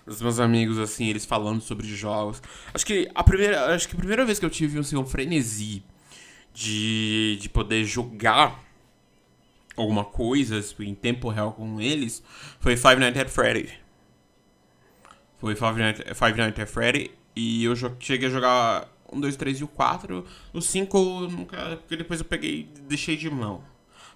[0.06, 2.40] os meus amigos assim, eles falando sobre jogos.
[2.72, 5.82] Acho que a primeira, acho que a primeira vez que eu tive assim, um frenesi
[6.58, 8.64] de, de poder jogar
[9.76, 12.20] alguma coisa em tempo real com eles
[12.58, 13.72] foi Five Nights at Freddy.
[15.38, 19.60] Foi Five Nights, Five Nights at Freddy e eu cheguei a jogar 1, 2, 3
[19.60, 20.26] e o 4.
[20.52, 21.76] O 5 nunca.
[21.76, 23.62] Porque depois eu peguei deixei de mão.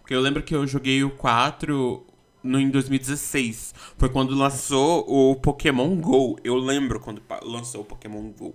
[0.00, 2.04] Porque eu lembro que eu joguei o 4
[2.42, 3.72] no, em 2016.
[3.96, 6.36] Foi quando lançou o Pokémon GO.
[6.42, 8.52] Eu lembro quando lançou o Pokémon GO.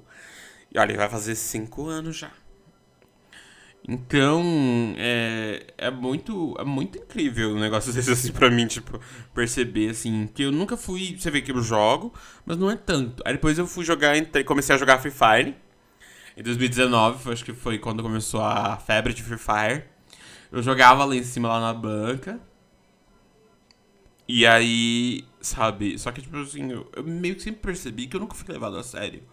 [0.69, 2.33] E olha, vai fazer 5 anos já.
[3.87, 4.43] Então,
[4.97, 8.99] é, é muito é muito incrível o negócio desse assim pra mim, tipo,
[9.33, 12.13] perceber assim, que eu nunca fui, você vê que eu jogo,
[12.45, 13.23] mas não é tanto.
[13.25, 15.55] Aí depois eu fui jogar, entrei, comecei a jogar Free Fire.
[16.35, 19.85] Em 2019, acho que foi quando começou a febre de Free Fire.
[20.51, 22.39] Eu jogava lá em cima lá na banca.
[24.27, 28.19] E aí, sabe, só que tipo assim, eu, eu meio que sempre percebi que eu
[28.19, 29.23] nunca fui levado a sério.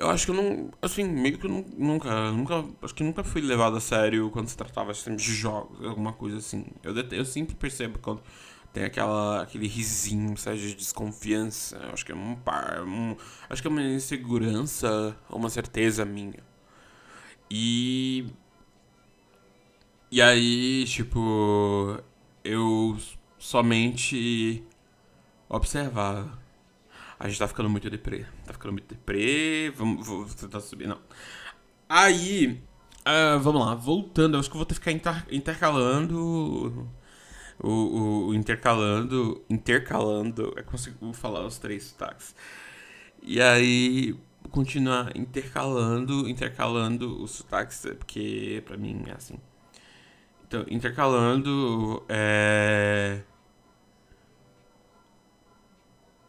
[0.00, 0.70] Eu acho que eu não.
[0.80, 2.32] Assim, meio que eu nunca.
[2.32, 2.64] Nunca.
[2.82, 6.38] Acho que nunca fui levado a sério quando se tratava assim, de jogos, alguma coisa
[6.38, 6.64] assim.
[6.82, 8.22] Eu, eu sempre percebo quando
[8.72, 11.76] tem aquela, aquele risinho, sabe, de desconfiança.
[11.76, 12.82] Eu acho que é um par.
[12.82, 13.14] Um,
[13.50, 16.42] acho que é uma insegurança, uma certeza minha.
[17.50, 18.26] E.
[20.10, 21.98] E aí, tipo.
[22.42, 22.96] Eu
[23.38, 24.64] somente
[25.48, 26.40] observava
[27.20, 28.24] a gente tá ficando muito deprê.
[28.50, 29.72] Tá ficando muito deprê.
[29.76, 30.98] Vamos, vou tentar subir, não.
[31.88, 32.60] Aí,
[33.06, 34.34] uh, vamos lá, voltando.
[34.34, 36.88] Eu acho que eu vou ter que ficar inter intercalando.
[37.60, 39.40] O, o, o, intercalando.
[39.48, 40.52] Intercalando.
[40.56, 42.34] Eu consigo falar os três sotaques.
[43.22, 44.16] E aí,
[44.50, 49.38] continuar intercalando, intercalando os sotaques, porque pra mim é assim.
[50.44, 52.02] Então, intercalando.
[52.08, 53.20] É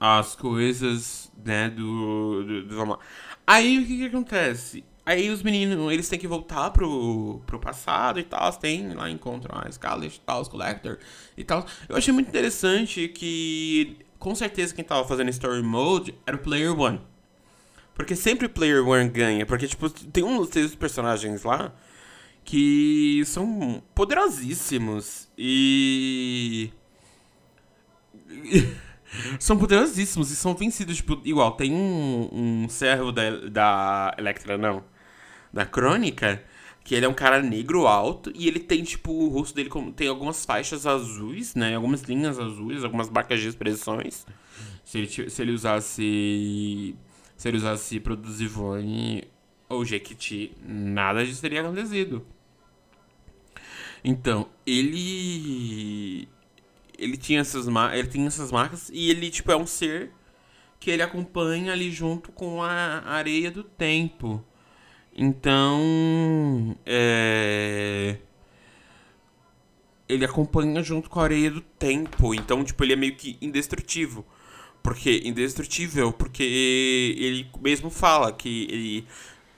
[0.04, 3.00] as coisas, né, do, do, do.
[3.46, 4.84] Aí o que que acontece?
[5.06, 9.60] Aí os meninos, eles têm que voltar pro, pro passado e tal, tem lá encontram
[9.60, 10.98] a Scarlet e tal, os Collector
[11.38, 11.64] e tal.
[11.88, 16.78] Eu achei muito interessante que, com certeza, quem tava fazendo Story Mode era o Player
[16.80, 17.00] One.
[17.94, 21.72] Porque sempre o Player One ganha, porque, tipo, tem um dos personagens lá
[22.44, 26.72] que são poderosíssimos e...
[29.40, 30.98] são poderosíssimos e são vencidos.
[30.98, 34.84] Tipo, igual, tem um, um servo da, da Electra, não,
[35.52, 36.44] da Crônica,
[36.84, 40.08] que ele é um cara negro alto e ele tem, tipo, o rosto dele tem
[40.08, 41.76] algumas faixas azuis, né?
[41.76, 44.26] Algumas linhas azuis, algumas marcas de expressões.
[44.84, 46.96] Se ele, se ele usasse.
[47.38, 49.28] Se ele usasse Produzivone
[49.68, 52.26] o Jequiti, nada disso teria acontecido.
[54.04, 56.28] Então, ele
[57.02, 60.12] ele tinha essas ele tem essas marcas e ele tipo é um ser
[60.80, 64.44] que ele acompanha ali junto com a areia do tempo.
[65.16, 68.18] Então, é
[70.12, 72.34] ele acompanha junto com a areia do tempo.
[72.34, 74.26] Então, tipo, ele é meio que indestrutível.
[74.84, 79.08] Porque indestrutível, porque ele mesmo fala que ele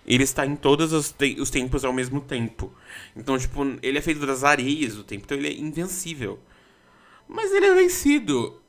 [0.06, 2.74] ele está em todos os, te os tempos ao mesmo tempo.
[3.16, 6.40] Então, tipo, ele é feito das areias do tempo, então ele é invencível.
[7.28, 8.62] Mas ele é vencido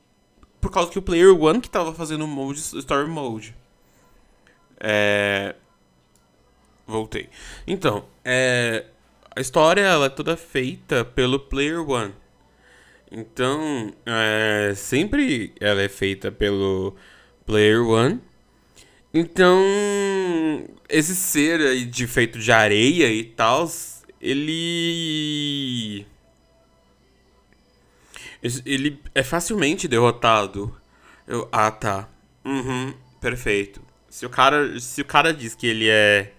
[0.65, 3.55] por causa que o Player One que tava fazendo o mode, Story Mode.
[4.81, 5.55] É...
[6.87, 7.29] Voltei.
[7.67, 8.87] Então, é...
[9.37, 12.15] a história ela é toda feita pelo Player One.
[13.13, 14.73] Então, é...
[14.75, 16.97] sempre ela é feita pelo
[17.45, 18.21] Player One.
[19.13, 19.63] Então,
[20.89, 23.71] esse ser aí de feito de areia e tal,
[24.19, 26.07] ele
[28.67, 30.75] ele é facilmente derrotado.
[31.27, 32.09] Eu, ah, tá.
[32.45, 33.81] Uhum, perfeito.
[34.11, 36.33] Se o cara, se o cara diz que ele é,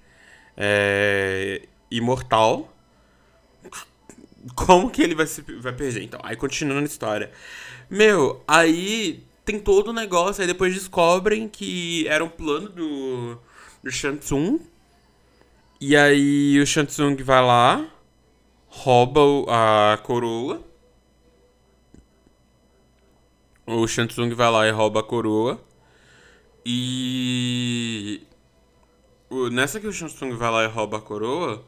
[0.55, 2.71] é imortal,
[4.55, 6.03] como que ele vai se vai perder?
[6.03, 7.31] Então, aí continuando a história.
[7.89, 13.37] Meu, aí tem todo o negócio, aí depois descobrem que era um plano do,
[13.83, 14.59] do Shansung.
[15.81, 17.87] E aí o Shansung vai lá,
[18.67, 20.63] rouba a coroa.
[23.67, 25.63] O Shansung vai lá e rouba a coroa.
[26.65, 28.21] E.
[29.51, 31.65] Nessa que o Shansung vai lá e rouba a coroa.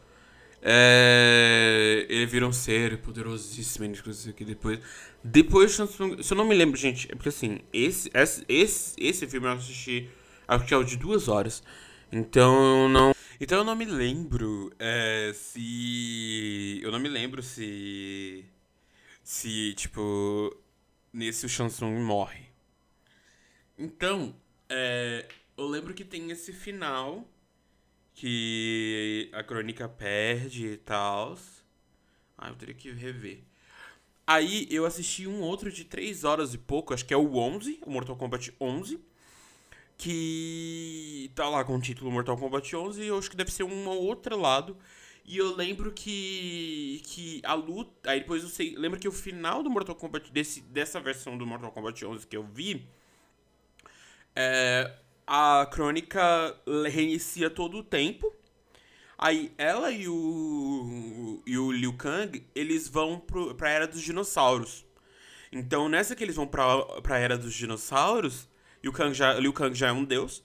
[0.61, 2.05] É...
[2.09, 3.91] Ele vira um ser poderosíssimo,
[4.35, 4.79] que depois.
[5.23, 8.09] Depois, se eu não me lembro, gente, é porque assim, esse,
[8.47, 10.09] esse, esse, filme eu assisti,
[10.47, 11.63] acho que é o de duas horas.
[12.11, 13.13] Então não.
[13.39, 16.79] Então eu não me lembro é, se.
[16.83, 18.45] Eu não me lembro se.
[19.23, 20.55] Se, tipo.
[21.17, 22.45] Nesse o Shansung morre.
[23.75, 24.35] Então,
[24.69, 25.27] é,
[25.57, 27.27] eu lembro que tem esse final
[28.13, 31.35] que a crônica perde e tal.
[32.37, 33.39] Ah, eu teria que rever.
[34.27, 37.79] Aí eu assisti um outro de 3 horas e pouco, acho que é o 11,
[37.83, 38.99] o Mortal Kombat 11.
[39.97, 43.63] Que tá lá com o título Mortal Kombat 11 e eu acho que deve ser
[43.63, 44.77] um outro lado.
[45.27, 49.61] E eu lembro que que a luta, aí depois eu sei, lembro que o final
[49.61, 52.87] do Mortal Kombat desse dessa versão do Mortal Kombat 11 que eu vi
[54.35, 54.91] é,
[55.25, 56.55] a crônica
[56.89, 58.33] reinicia todo o tempo
[59.17, 64.85] Aí ela e o, e o Liu Kang, eles vão pro, pra Era dos Dinossauros.
[65.51, 68.47] Então, nessa que eles vão pra, pra Era dos Dinossauros,
[68.83, 70.43] Liu Kang, já, Liu Kang já é um deus.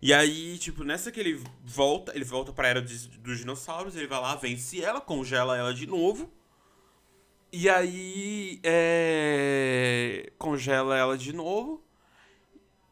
[0.00, 4.06] E aí, tipo, nessa que ele volta, ele volta pra Era dos, dos Dinossauros, ele
[4.06, 6.30] vai lá, vence ela, congela ela de novo.
[7.52, 10.32] E aí, é...
[10.38, 11.82] congela ela de novo.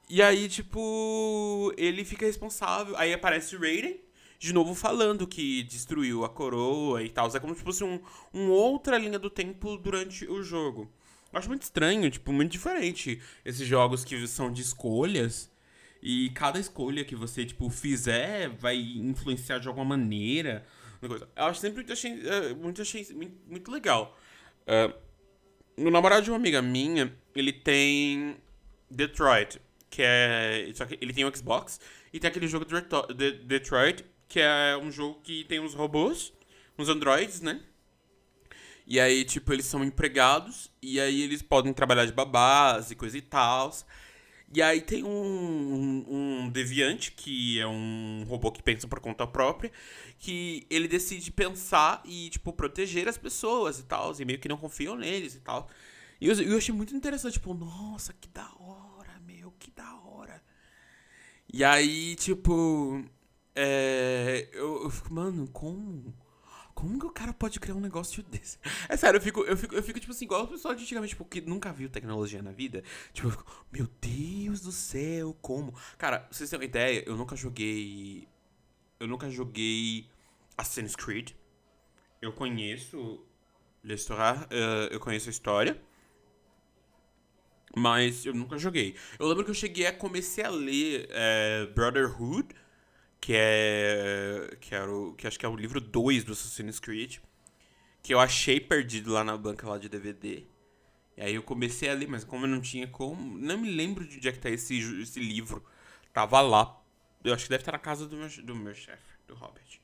[0.09, 2.97] E aí, tipo, ele fica responsável.
[2.97, 4.01] Aí aparece Raiden
[4.38, 7.35] de novo falando que destruiu a coroa e tal.
[7.35, 8.01] É como se fosse um,
[8.33, 10.90] um outra linha do tempo durante o jogo.
[11.33, 15.51] Eu acho muito estranho, tipo, muito diferente esses jogos que são de escolhas.
[16.07, 20.67] E cada escolha que você, tipo, fizer vai influenciar de alguma maneira.
[21.01, 23.07] Eu acho sempre muito achei, uh, muito, achei
[23.47, 24.14] muito, legal.
[24.67, 24.95] Uh,
[25.79, 28.37] o namorado de uma amiga minha, ele tem
[28.90, 30.71] Detroit, que é.
[30.75, 31.81] Só que ele tem o Xbox,
[32.12, 36.33] e tem aquele jogo de Detroit que é um jogo que tem uns robôs,
[36.79, 37.61] uns androids, né?
[38.87, 43.17] E aí, tipo, eles são empregados e aí eles podem trabalhar de babás e coisa
[43.17, 43.73] e tal.
[44.55, 46.05] E aí tem um, um,
[46.45, 49.73] um, deviante, que é um robô que pensa por conta própria,
[50.17, 54.57] que ele decide pensar e, tipo, proteger as pessoas e tal, e meio que não
[54.57, 55.69] confiam neles e tal.
[56.21, 60.40] E eu, eu achei muito interessante, tipo, nossa, que da hora, meu, que da hora.
[61.53, 63.05] E aí, tipo,
[63.57, 66.14] é, eu, eu fico, mano, como?
[66.75, 68.59] Como que o cara pode criar um negócio desse?
[68.89, 71.11] É sério, eu fico, eu fico, eu fico tipo assim, igual o pessoal de antigamente,
[71.11, 72.83] tipo, que nunca viu tecnologia na vida.
[73.12, 75.75] Tipo, eu fico, meu Deus do céu, como?
[75.97, 78.29] Cara, vocês terem uma ideia, eu nunca joguei.
[78.99, 80.09] Eu nunca joguei
[80.57, 81.33] Assassin's Creed.
[82.20, 83.25] Eu conheço
[83.83, 85.81] l'histoire, uh, eu conheço a história.
[87.77, 88.95] Mas eu nunca joguei.
[89.18, 92.55] Eu lembro que eu cheguei a comecei a ler uh, Brotherhood
[93.25, 97.20] que é que era o, que acho que é o livro 2 do Assassin's Creed,
[98.03, 100.45] que eu achei perdido lá na banca lá de DVD.
[101.16, 104.07] E aí eu comecei a ler, mas como eu não tinha como, não me lembro
[104.07, 105.64] de onde é que tá esse, esse livro.
[106.12, 106.79] Tava lá.
[107.25, 109.14] Eu acho que deve estar na casa do meu, do meu chefe.
[109.27, 109.81] do Hobbit.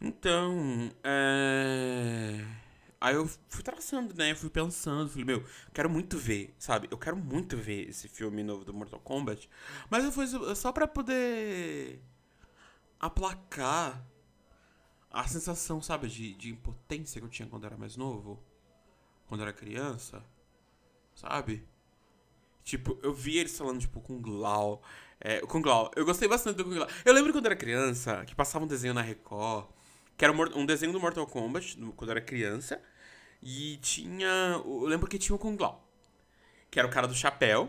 [0.00, 2.42] Então, é...
[3.04, 4.32] Aí eu fui traçando, né?
[4.32, 5.44] Eu fui pensando, falei, meu,
[5.74, 6.88] quero muito ver, sabe?
[6.90, 9.46] Eu quero muito ver esse filme novo do Mortal Kombat.
[9.90, 12.00] Mas eu fui só pra poder
[12.98, 14.02] aplacar
[15.10, 18.42] a sensação, sabe, de, de impotência que eu tinha quando era mais novo.
[19.26, 20.24] Quando era criança.
[21.14, 21.62] Sabe?
[22.62, 24.82] Tipo, eu vi eles falando, tipo, com Glau.
[25.20, 25.90] É, com Glau.
[25.94, 26.88] Eu gostei bastante do Kung Lao.
[27.04, 29.66] Eu lembro quando era criança, que passava um desenho na Record.
[30.16, 32.80] Que era um desenho do Mortal Kombat, quando eu era criança.
[33.44, 34.62] E tinha.
[34.64, 35.86] Eu lembro que tinha o Kung Lao.
[36.70, 37.68] Que era o cara do chapéu.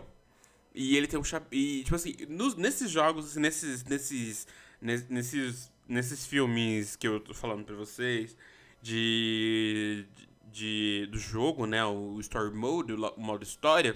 [0.73, 1.59] E ele tem um chapéu.
[1.59, 4.47] E, tipo assim, nos, nesses jogos, nesses, nesses.
[4.81, 5.71] Nesses.
[5.87, 8.37] Nesses filmes que eu tô falando pra vocês.
[8.81, 10.05] De.
[10.45, 11.83] de do jogo, né?
[11.83, 13.95] O Story Mode, o modo história.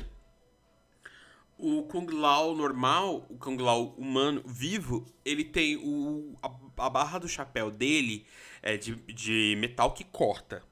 [1.58, 7.20] O Kung Lao normal, o Kung Lao humano, vivo, ele tem o, a, a barra
[7.20, 8.26] do chapéu dele
[8.62, 10.64] é de, de metal que corta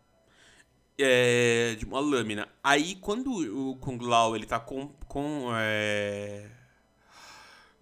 [0.97, 2.47] é, de uma lâmina.
[2.63, 4.89] Aí quando o Kung Lao ele tá com.
[5.07, 6.49] com é...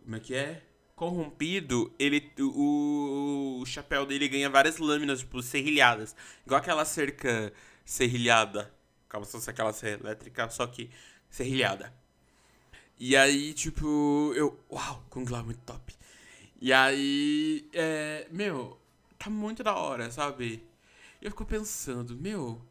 [0.03, 0.61] Como é que é?
[0.95, 6.15] Corrompido, ele, o, o chapéu dele ganha várias lâminas, tipo, serrilhadas.
[6.45, 7.51] Igual aquela cerca
[7.83, 8.73] serrilhada.
[9.09, 10.89] Como se fosse aquela cerca elétrica, só que
[11.29, 11.93] serrilhada.
[12.97, 14.57] E aí, tipo, eu.
[14.71, 15.93] Uau, Kung Lao é muito top.
[16.61, 18.79] E aí, é, meu,
[19.17, 20.63] tá muito da hora, sabe?
[21.21, 22.61] Eu fico pensando, meu,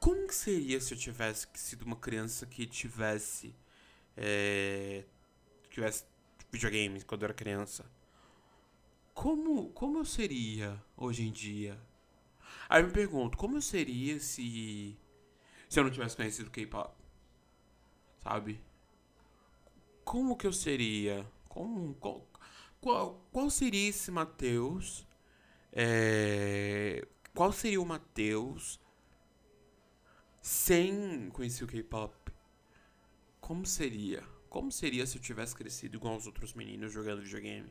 [0.00, 3.54] como que seria se eu tivesse sido uma criança que tivesse.
[4.16, 5.04] É,
[5.68, 6.04] tivesse
[6.50, 7.84] videogames quando eu era criança?
[9.14, 11.78] Como, como eu seria hoje em dia?
[12.68, 14.98] Aí eu me pergunto, como eu seria se.
[15.68, 16.94] Se eu não tivesse conhecido K-pop?
[18.22, 18.60] Sabe?
[20.02, 21.30] Como que eu seria?
[21.48, 22.26] Como, qual,
[22.80, 25.06] qual, qual seria esse Matheus?
[25.72, 28.79] É, qual seria o Matheus
[30.40, 32.14] sem conhecer o K-pop,
[33.40, 34.22] como seria?
[34.48, 37.70] Como seria se eu tivesse crescido igual os outros meninos jogando videogame?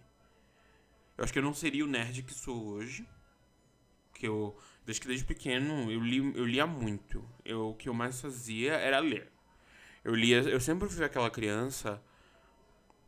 [1.18, 3.08] Eu acho que eu não seria o nerd que sou hoje.
[4.14, 7.28] Que eu, desde que desde pequeno, eu, li, eu lia muito.
[7.44, 9.32] Eu, o que eu mais fazia era ler.
[10.04, 12.02] Eu lia, eu sempre fui aquela criança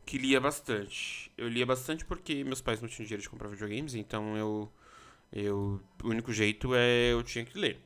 [0.04, 1.32] que lia bastante.
[1.36, 4.72] Eu lia bastante porque meus pais não tinham dinheiro de comprar videogames, então eu,
[5.32, 7.80] eu o único jeito é eu tinha que ler.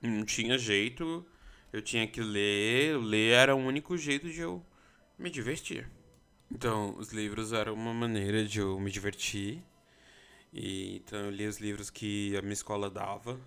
[0.00, 1.26] Não tinha jeito,
[1.72, 2.98] eu tinha que ler.
[2.98, 4.64] Ler era o único jeito de eu
[5.18, 5.88] me divertir.
[6.50, 9.62] Então, os livros eram uma maneira de eu me divertir.
[10.52, 13.40] E, então, eu lia os livros que a minha escola dava.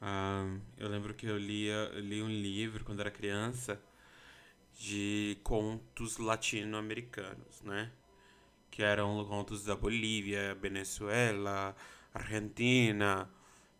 [0.00, 3.80] Ah, eu lembro que eu lia, li um livro quando era criança
[4.78, 7.90] de contos latino-americanos, né?
[8.70, 11.74] Que eram contos da Bolívia, Venezuela,
[12.12, 13.28] Argentina,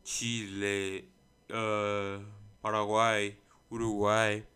[0.05, 1.09] Chile,
[1.51, 2.25] uh,
[2.61, 3.37] Paraguai,
[3.71, 4.47] Uruguai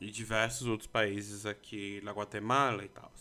[0.00, 3.12] e diversos outros países aqui na Guatemala e tal.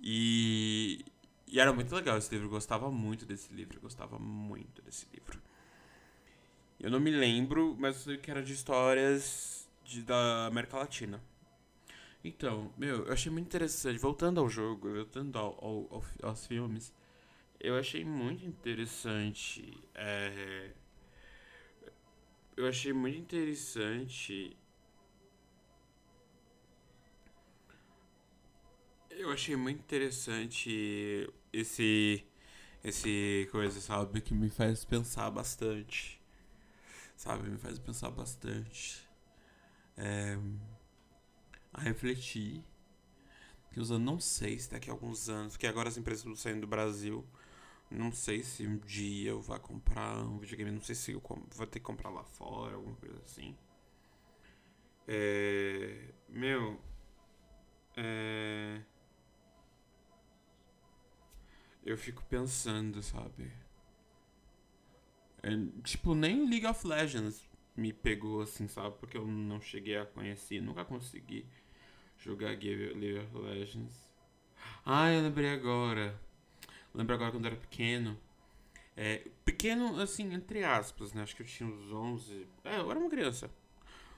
[0.00, 1.04] E,
[1.46, 5.06] e era muito legal esse livro, eu gostava muito desse livro, eu gostava muito desse
[5.12, 5.40] livro.
[6.78, 11.22] Eu não me lembro, mas eu sei que era de histórias de, da América Latina.
[12.22, 13.98] Então, meu, eu achei muito interessante.
[13.98, 16.92] Voltando ao jogo, voltando ao, ao, ao aos filmes,
[17.60, 20.72] eu achei muito interessante é,
[22.56, 24.56] eu achei muito interessante.
[29.10, 32.24] Eu achei muito interessante esse
[32.84, 36.22] esse coisa, sabe, que me faz pensar bastante.
[37.16, 39.06] Sabe, me faz pensar bastante.
[39.96, 40.38] É,
[41.72, 42.64] a refletir.
[43.72, 46.62] Que eu não sei se daqui a alguns anos, porque agora as empresas estão saindo
[46.62, 47.26] do Brasil.
[47.90, 51.22] Não sei se um dia eu vou comprar um videogame, não sei se eu
[51.54, 53.56] vou ter que comprar lá fora, alguma coisa assim.
[55.06, 56.80] É, meu,
[57.96, 58.80] é,
[61.84, 63.52] eu fico pensando, sabe?
[65.42, 65.50] É,
[65.84, 68.96] tipo, nem League of Legends me pegou assim, sabe?
[68.98, 71.46] Porque eu não cheguei a conhecer, nunca consegui
[72.18, 74.10] jogar League of Legends.
[74.84, 76.18] Ah, eu lembrei agora
[76.96, 78.18] lembro agora quando eu era pequeno.
[78.96, 81.22] É, pequeno, assim, entre aspas, né?
[81.22, 82.46] Acho que eu tinha uns 11.
[82.64, 83.50] É, eu era uma criança.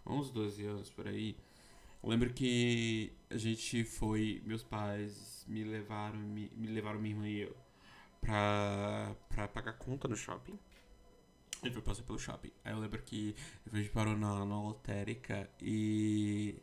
[0.06, 1.36] 11, 12 anos por aí.
[2.02, 4.42] Eu lembro que a gente foi.
[4.46, 7.56] Meus pais me levaram, me, me levaram minha irmã e eu
[8.20, 10.58] pra, pra pagar conta no shopping.
[11.62, 12.52] Gente foi passar pelo shopping.
[12.64, 13.34] Aí eu lembro que
[13.72, 16.56] a gente parou na, na lotérica e.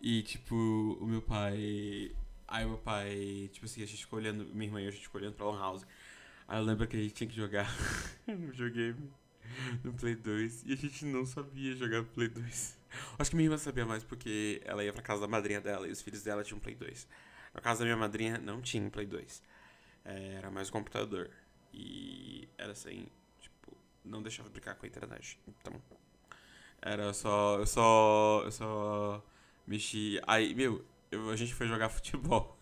[0.00, 0.54] E tipo,
[1.00, 2.14] o meu pai
[2.50, 5.04] Aí meu pai, tipo assim, a gente ficou olhando, minha irmã e eu, a gente
[5.04, 5.86] ficou olhando pra Lan House.
[6.48, 7.72] Aí eu lembro que a gente tinha que jogar
[8.26, 9.08] no videogame,
[9.84, 12.76] no Play 2, e a gente não sabia jogar Play 2.
[13.20, 15.92] Acho que minha irmã sabia mais porque ela ia pra casa da madrinha dela e
[15.92, 17.06] os filhos dela tinham Play 2.
[17.54, 19.42] Na casa da minha madrinha não tinha Play 2.
[20.04, 21.30] É, era mais computador.
[21.72, 23.06] E era assim,
[23.38, 25.38] tipo, não deixava brincar com a internet.
[25.46, 25.80] Então,
[26.82, 27.58] era só.
[27.60, 28.42] Eu só.
[28.44, 29.24] Eu só
[29.66, 30.20] mexi.
[30.26, 32.58] Aí, meu, eu, a gente foi jogar futebol.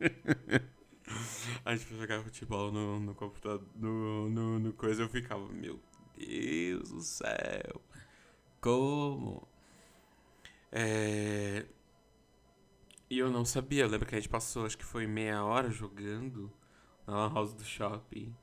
[1.64, 3.66] a gente foi jogar futebol no, no computador.
[3.74, 5.80] No, no, no coisa eu ficava, meu
[6.16, 7.80] Deus do céu.
[8.60, 9.46] Como?
[10.70, 11.66] É.
[13.10, 13.86] E eu não sabia.
[13.86, 16.50] Lembra que a gente passou, acho que foi meia hora jogando
[17.06, 18.34] na house do shopping.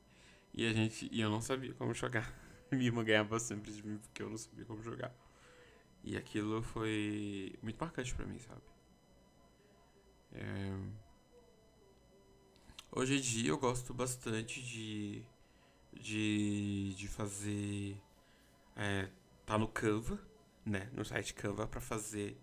[0.54, 1.10] E a gente.
[1.12, 2.32] E eu não sabia como jogar.
[2.72, 5.14] Minha irmã ganhava sempre de mim porque eu não sabia como jogar.
[6.04, 8.62] E aquilo foi muito marcante pra mim, sabe?
[10.34, 10.78] É...
[12.92, 15.24] Hoje em dia eu gosto bastante de.
[15.94, 16.94] de.
[16.96, 18.02] de fazer.
[18.76, 19.10] É,
[19.46, 20.20] tá no Canva,
[20.66, 20.90] né?
[20.94, 22.40] No site Canva pra fazer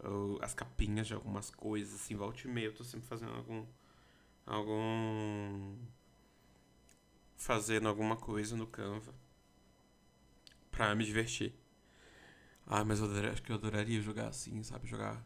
[0.00, 2.66] uh, as capinhas de algumas coisas, assim, volta e meia.
[2.66, 3.66] Eu tô sempre fazendo algum.
[4.46, 5.76] algum.
[7.36, 9.14] fazendo alguma coisa no Canva
[10.70, 11.54] pra me divertir.
[12.66, 14.86] Ah, mas eu acho que eu adoraria jogar assim, sabe?
[14.86, 15.24] Jogar.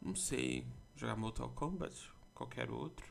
[0.00, 0.66] Não sei.
[0.96, 1.94] Jogar Mortal Kombat,
[2.34, 3.06] qualquer outro.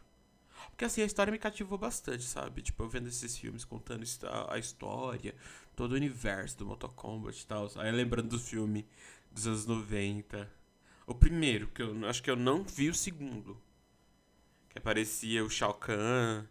[0.69, 2.61] Porque assim, a história me cativou bastante, sabe?
[2.61, 4.03] Tipo, eu vendo esses filmes contando
[4.49, 5.35] a história,
[5.75, 7.69] todo o universo do Mortal Kombat e tal.
[7.75, 8.87] Aí lembrando do filme
[9.31, 10.51] dos anos 90.
[11.05, 13.61] O primeiro, que eu acho que eu não vi o segundo.
[14.69, 16.45] Que aparecia o Shao Kahn.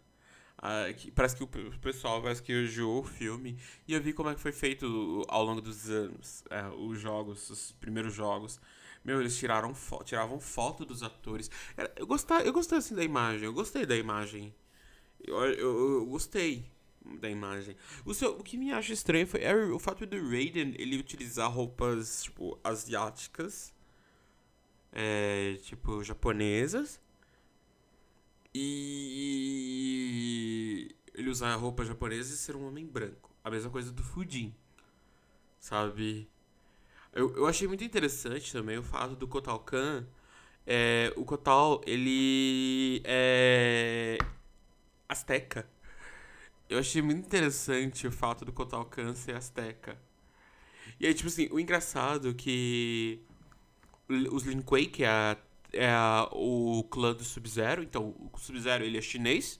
[0.57, 1.47] Ah, que, parece que o
[1.79, 3.57] pessoal parece que elogiou o filme.
[3.87, 6.43] E eu vi como é que foi feito ao longo dos anos.
[6.49, 8.59] É, os jogos, os primeiros jogos.
[9.05, 11.51] Meu, eles tiraram fo tiravam foto dos atores.
[11.95, 13.45] Eu gostei, eu gostei assim da imagem.
[13.45, 14.53] Eu gostei da imagem.
[15.23, 16.65] Eu, eu, eu gostei
[17.19, 17.77] da imagem.
[18.03, 21.51] O, seu, o que me acha estranho foi é, o fato do Raiden ele utilizar
[21.51, 23.71] roupas, tipo, asiáticas.
[24.91, 26.99] É, tipo, japonesas.
[28.55, 28.65] E
[31.13, 33.29] ele usar roupa japonesa e ser um homem branco.
[33.43, 34.55] A mesma coisa do Fujin.
[35.59, 36.27] Sabe?
[37.15, 40.05] Eu, eu achei muito interessante também o fato do Kotal Khan.
[40.67, 44.17] É, o Kotal, ele é
[45.09, 45.67] asteca.
[46.69, 49.97] Eu achei muito interessante o fato do Kotal Khan ser asteca.
[50.99, 53.21] E aí, tipo assim, o engraçado é que
[54.09, 55.37] os Lin Kuei, que é a
[55.73, 55.93] é
[56.31, 57.83] o clã do Sub-Zero.
[57.83, 59.59] Então, o Sub-Zero ele é chinês.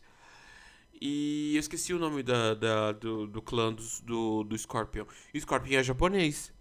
[1.01, 5.05] E eu esqueci o nome da, da do, do clã do, do, do Scorpion.
[5.33, 6.54] E o Scorpion é japonês.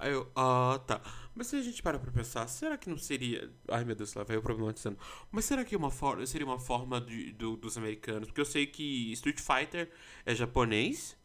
[0.00, 1.00] Aí eu, ah, tá.
[1.34, 3.50] Mas se a gente para pra pensar, será que não seria.
[3.68, 4.98] Ai meu Deus, lá vai eu problematizando.
[5.30, 6.26] Mas será que uma for...
[6.26, 8.28] seria uma forma de, do, dos americanos?
[8.28, 9.90] Porque eu sei que Street Fighter
[10.24, 11.16] é japonês.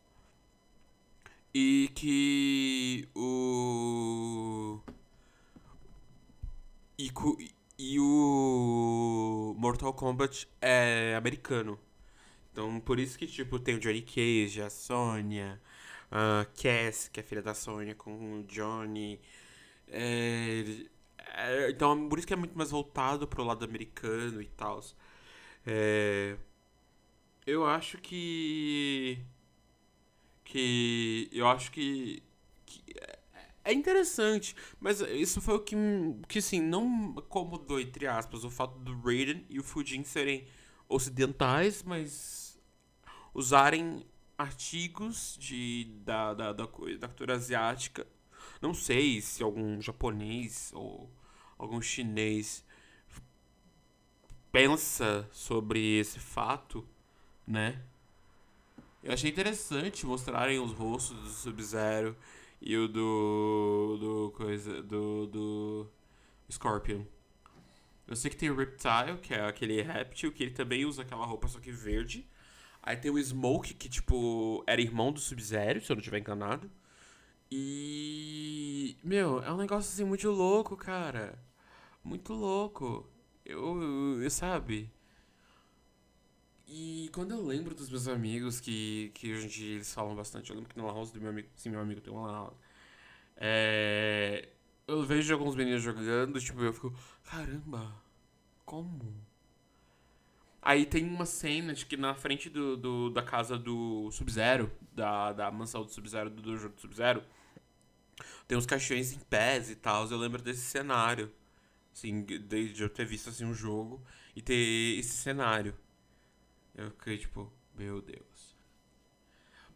[1.54, 4.80] E que o.
[6.98, 7.12] E,
[7.80, 11.80] e o Mortal Kombat é americano.
[12.52, 15.62] Então, por isso que, tipo, tem o Johnny Cage, a Sonya,
[16.12, 19.20] a Cass, que é filha da Sonya, com o Johnny.
[19.88, 20.64] É,
[21.36, 24.82] é, então, por isso que é muito mais voltado pro lado americano e tal.
[25.66, 26.38] É,
[27.46, 29.20] eu acho que.
[30.44, 31.30] Que.
[31.32, 32.24] Eu acho que.
[32.66, 32.84] que
[33.64, 35.76] é interessante, mas isso foi o que,
[36.28, 40.48] que assim, não acomodou, entre aspas, o fato do Raiden e o Fujin serem
[40.88, 42.60] ocidentais, mas
[43.34, 44.06] usarem
[44.38, 48.06] artigos de, da, da, da, da cultura asiática.
[48.62, 51.10] Não sei se algum japonês ou
[51.58, 52.66] algum chinês
[54.52, 56.88] pensa sobre esse fato,
[57.46, 57.82] né?
[59.04, 62.16] Eu achei interessante mostrarem os rostos do Sub-Zero
[62.62, 63.98] e o do.
[64.00, 64.34] do.
[64.36, 64.82] coisa.
[64.82, 65.28] do.
[65.28, 65.88] do.
[66.50, 67.04] Scorpion.
[68.08, 71.26] Eu sei que tem o Reptile, que é aquele réptil, que ele também usa aquela
[71.26, 72.28] roupa, só que verde.
[72.86, 76.70] Aí tem o Smoke, que, tipo, era irmão do Sub-Zero, se eu não estiver enganado.
[77.52, 78.98] E.
[79.04, 81.40] Meu, é um negócio assim muito louco, cara.
[82.04, 83.10] Muito louco.
[83.46, 84.22] Eu.
[84.22, 84.92] eu sabe?
[86.68, 90.50] E quando eu lembro dos meus amigos que, que hoje em dia eles falam bastante,
[90.50, 92.58] eu lembro que no house do meu amigo, sim, meu amigo tem uma house.
[93.38, 94.50] É,
[94.88, 97.96] eu vejo alguns meninos jogando, tipo, eu fico, caramba,
[98.66, 99.25] como?
[100.66, 105.32] Aí tem uma cena de que na frente do, do da casa do Sub-Zero, da,
[105.32, 107.24] da mansão do Sub-Zero, do dojo do Sub-Zero,
[108.48, 110.10] tem uns caixões em pés e tal.
[110.10, 111.32] Eu lembro desse cenário,
[111.94, 114.04] Assim, desde eu ter visto assim um jogo
[114.36, 115.74] e ter esse cenário.
[116.76, 118.58] Eu fiquei tipo, meu Deus.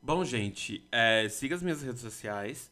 [0.02, 2.70] Bom, gente, é, siga as minhas redes sociais.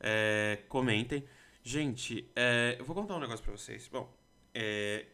[0.00, 1.22] É, comentem.
[1.62, 3.88] Gente, é, eu vou contar um negócio pra vocês.
[3.88, 4.10] Bom,
[4.54, 5.04] é,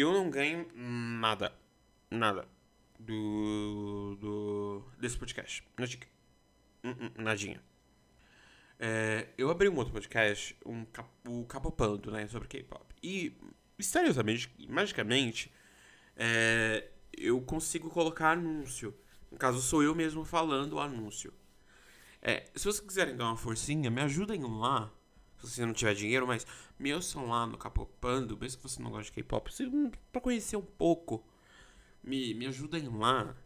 [0.00, 1.52] eu não ganho nada.
[2.10, 2.46] Nada.
[2.98, 4.16] Do.
[4.20, 5.64] do desse podcast.
[5.78, 6.06] Nadinha.
[6.84, 7.62] Hum, hum, nadinha.
[8.78, 10.86] É, eu abri um outro podcast, um,
[11.26, 12.26] o Capopando, né?
[12.28, 12.94] Sobre K-pop.
[13.02, 13.36] E,
[13.76, 15.52] misteriosamente, magicamente,
[16.16, 18.94] é, eu consigo colocar anúncio.
[19.30, 21.32] No caso, sou eu mesmo falando o anúncio.
[22.22, 24.92] É, se vocês quiserem dar uma forcinha, me ajudem lá.
[25.40, 26.46] Se você não tiver dinheiro, mas
[26.78, 29.50] me ouçam lá no Capopando, mesmo que você não goste de K-pop,
[30.10, 31.24] pra conhecer um pouco.
[32.02, 33.36] Me, me ajudem lá.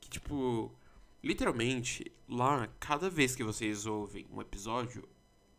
[0.00, 0.74] Que tipo,
[1.22, 5.08] literalmente, lá, cada vez que vocês ouvem um episódio,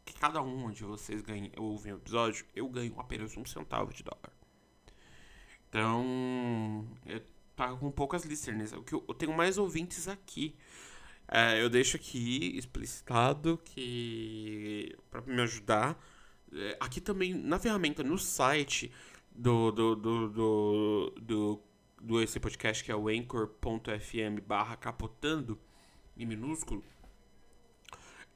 [0.05, 4.03] que cada um de vocês ganha, ouvem um episódio, eu ganho apenas um centavo de
[4.03, 4.31] dólar.
[5.69, 7.21] Então, eu
[7.55, 8.71] pago com poucas listeners.
[8.71, 10.55] Eu, eu tenho mais ouvintes aqui.
[11.29, 16.01] É, eu deixo aqui explicitado que para me ajudar.
[16.53, 18.91] É, aqui também na ferramenta no site
[19.35, 21.61] do do, do, do, do,
[22.01, 25.59] do esse podcast que é o anchor.fm barra capotando
[26.15, 26.83] em minúsculo.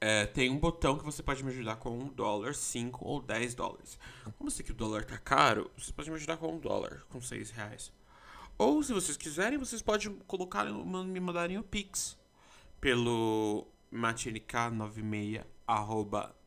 [0.01, 3.53] É, tem um botão que você pode me ajudar com um dólar, 5 ou 10
[3.53, 3.99] dólares.
[4.35, 7.05] Como eu sei que o dólar tá caro, você pode me ajudar com um dólar,
[7.09, 7.93] com 6 reais.
[8.57, 12.19] Ou se vocês quiserem, vocês podem colocar, me mandarem o Pix
[12.81, 15.45] pelo matnk96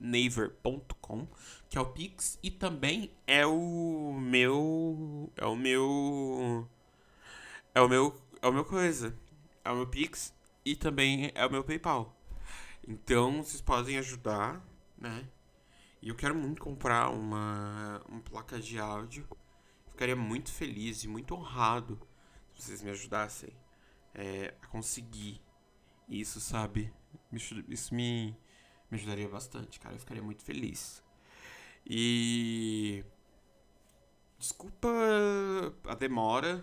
[0.01, 1.26] naver.com
[1.70, 6.68] que é o Pix e também é o meu é o meu
[7.74, 9.16] é o meu é o meu coisa
[9.64, 12.14] é o meu Pix e também é o meu PayPal.
[12.87, 14.62] Então vocês podem ajudar
[14.99, 15.26] né?
[16.03, 19.26] E eu quero muito comprar uma uma placa de áudio.
[19.91, 21.99] Ficaria muito feliz e muito honrado
[22.53, 23.57] se vocês me ajudassem
[24.14, 25.41] é, a conseguir
[26.09, 26.92] isso, sabe?
[27.32, 28.36] Isso me,
[28.90, 29.94] me ajudaria bastante, cara.
[29.94, 31.02] Eu ficaria muito feliz.
[31.86, 33.05] E.
[34.38, 34.88] Desculpa
[35.88, 36.62] a demora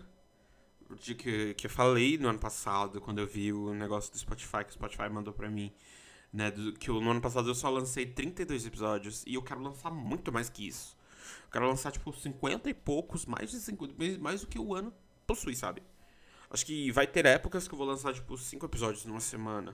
[1.00, 4.64] de que, que eu falei no ano passado, quando eu vi o negócio do Spotify,
[4.64, 5.72] que o Spotify mandou pra mim.
[6.34, 9.92] Né, do, que no ano passado eu só lancei 32 episódios e eu quero lançar
[9.92, 10.98] muito mais que isso.
[11.46, 14.94] Eu quero lançar, tipo, 50 e poucos, mais de 50, mais do que o ano
[15.28, 15.82] possui, sabe?
[16.52, 19.74] Acho que vai ter épocas que eu vou lançar, tipo, cinco episódios numa semana.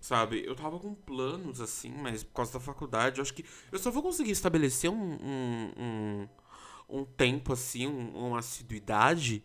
[0.00, 0.44] Sabe?
[0.46, 3.90] Eu tava com planos, assim, mas por causa da faculdade, eu acho que eu só
[3.90, 6.28] vou conseguir estabelecer um, um, um,
[7.00, 9.44] um tempo, assim, um, uma assiduidade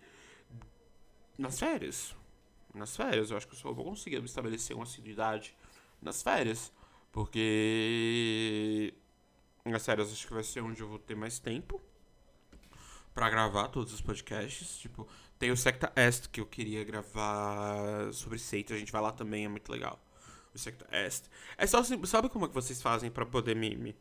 [1.37, 2.15] nas férias.
[2.73, 5.57] Nas férias, eu acho que eu só vou conseguir estabelecer uma assiduidade
[5.99, 6.71] nas férias.
[7.11, 8.93] Porque
[9.65, 11.81] nas férias acho que vai ser onde eu vou ter mais tempo
[13.13, 14.77] para gravar todos os podcasts.
[14.77, 15.07] Tipo,
[15.41, 18.75] tem o Secta Est, que eu queria gravar sobre seita.
[18.75, 19.99] A gente vai lá também, é muito legal.
[20.53, 21.27] O Secta Est.
[21.57, 23.95] É só assim, sabe como é que vocês fazem para poder me, me,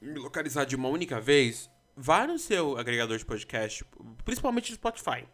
[0.00, 1.70] me, localizar de uma única vez?
[1.94, 3.84] Vai no seu agregador de podcast,
[4.24, 5.28] principalmente no Spotify.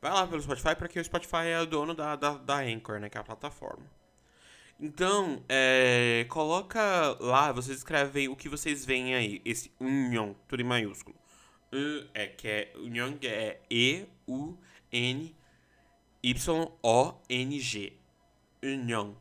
[0.00, 3.10] Vai lá pelo Spotify, porque o Spotify é o dono da, da, da Anchor, né?
[3.10, 3.84] Que é a plataforma.
[4.80, 9.42] Então, é, coloca lá, vocês escrevem o que vocês veem aí.
[9.44, 11.14] Esse union, tudo em maiúsculo.
[12.14, 14.56] É que é Union é E U
[14.92, 15.34] N
[16.22, 17.92] Y O N G.
[18.62, 19.14] Union.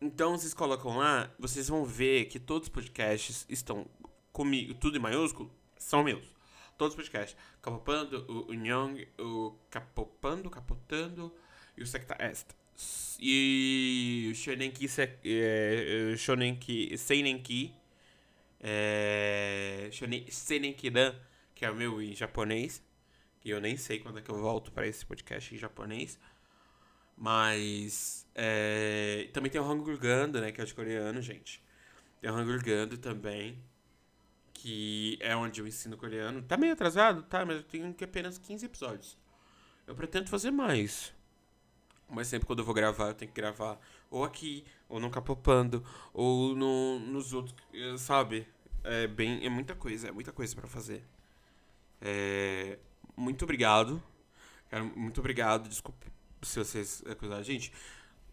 [0.00, 3.86] Então vocês colocam lá, vocês vão ver que todos os podcasts estão
[4.32, 6.24] comigo, tudo em maiúsculo, são meus.
[6.78, 7.36] Todos os podcasts.
[7.60, 11.34] Capopando, o o Capopando, Capotando
[11.76, 12.46] e o Secta Est.
[13.20, 14.86] E o Shonenki,
[15.24, 17.74] é, Shonenki, Seinenki,
[18.58, 19.90] é,
[20.30, 21.14] Senenkidan
[21.54, 22.82] que é o meu em japonês.
[23.40, 26.18] Que eu nem sei quando é que eu volto para esse podcast em japonês.
[27.16, 30.52] Mas é, também tem o Hangul Ganda, né?
[30.52, 31.62] Que é de coreano, gente.
[32.20, 33.58] Tem o Hangul Ganda também.
[34.52, 36.42] Que é onde eu ensino coreano.
[36.42, 37.22] Tá meio atrasado?
[37.22, 39.18] Tá, mas eu tenho que apenas 15 episódios.
[39.86, 41.12] Eu pretendo fazer mais.
[42.08, 43.80] Mas sempre quando eu vou gravar, eu tenho que gravar
[44.10, 47.54] ou aqui, ou no Capopando, ou no, nos outros,
[47.98, 48.46] sabe?
[48.82, 51.04] É bem, é muita coisa, é muita coisa para fazer.
[52.00, 52.78] É,
[53.20, 54.02] muito obrigado.
[54.96, 55.68] Muito obrigado.
[55.68, 56.06] Desculpe
[56.42, 57.42] se vocês acusaram.
[57.42, 57.72] Gente,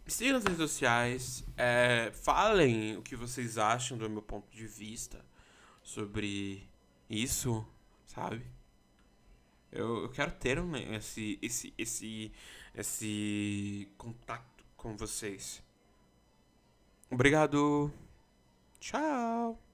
[0.06, 1.44] sigam nas redes sociais.
[1.58, 5.24] É, falem o que vocês acham do meu ponto de vista
[5.84, 6.68] sobre
[7.10, 7.66] isso,
[8.06, 8.46] sabe?
[9.72, 12.32] Eu, eu quero ter um, esse, esse, esse,
[12.74, 15.62] esse contato com vocês.
[17.12, 17.92] Obrigado.
[18.80, 19.67] Tchau.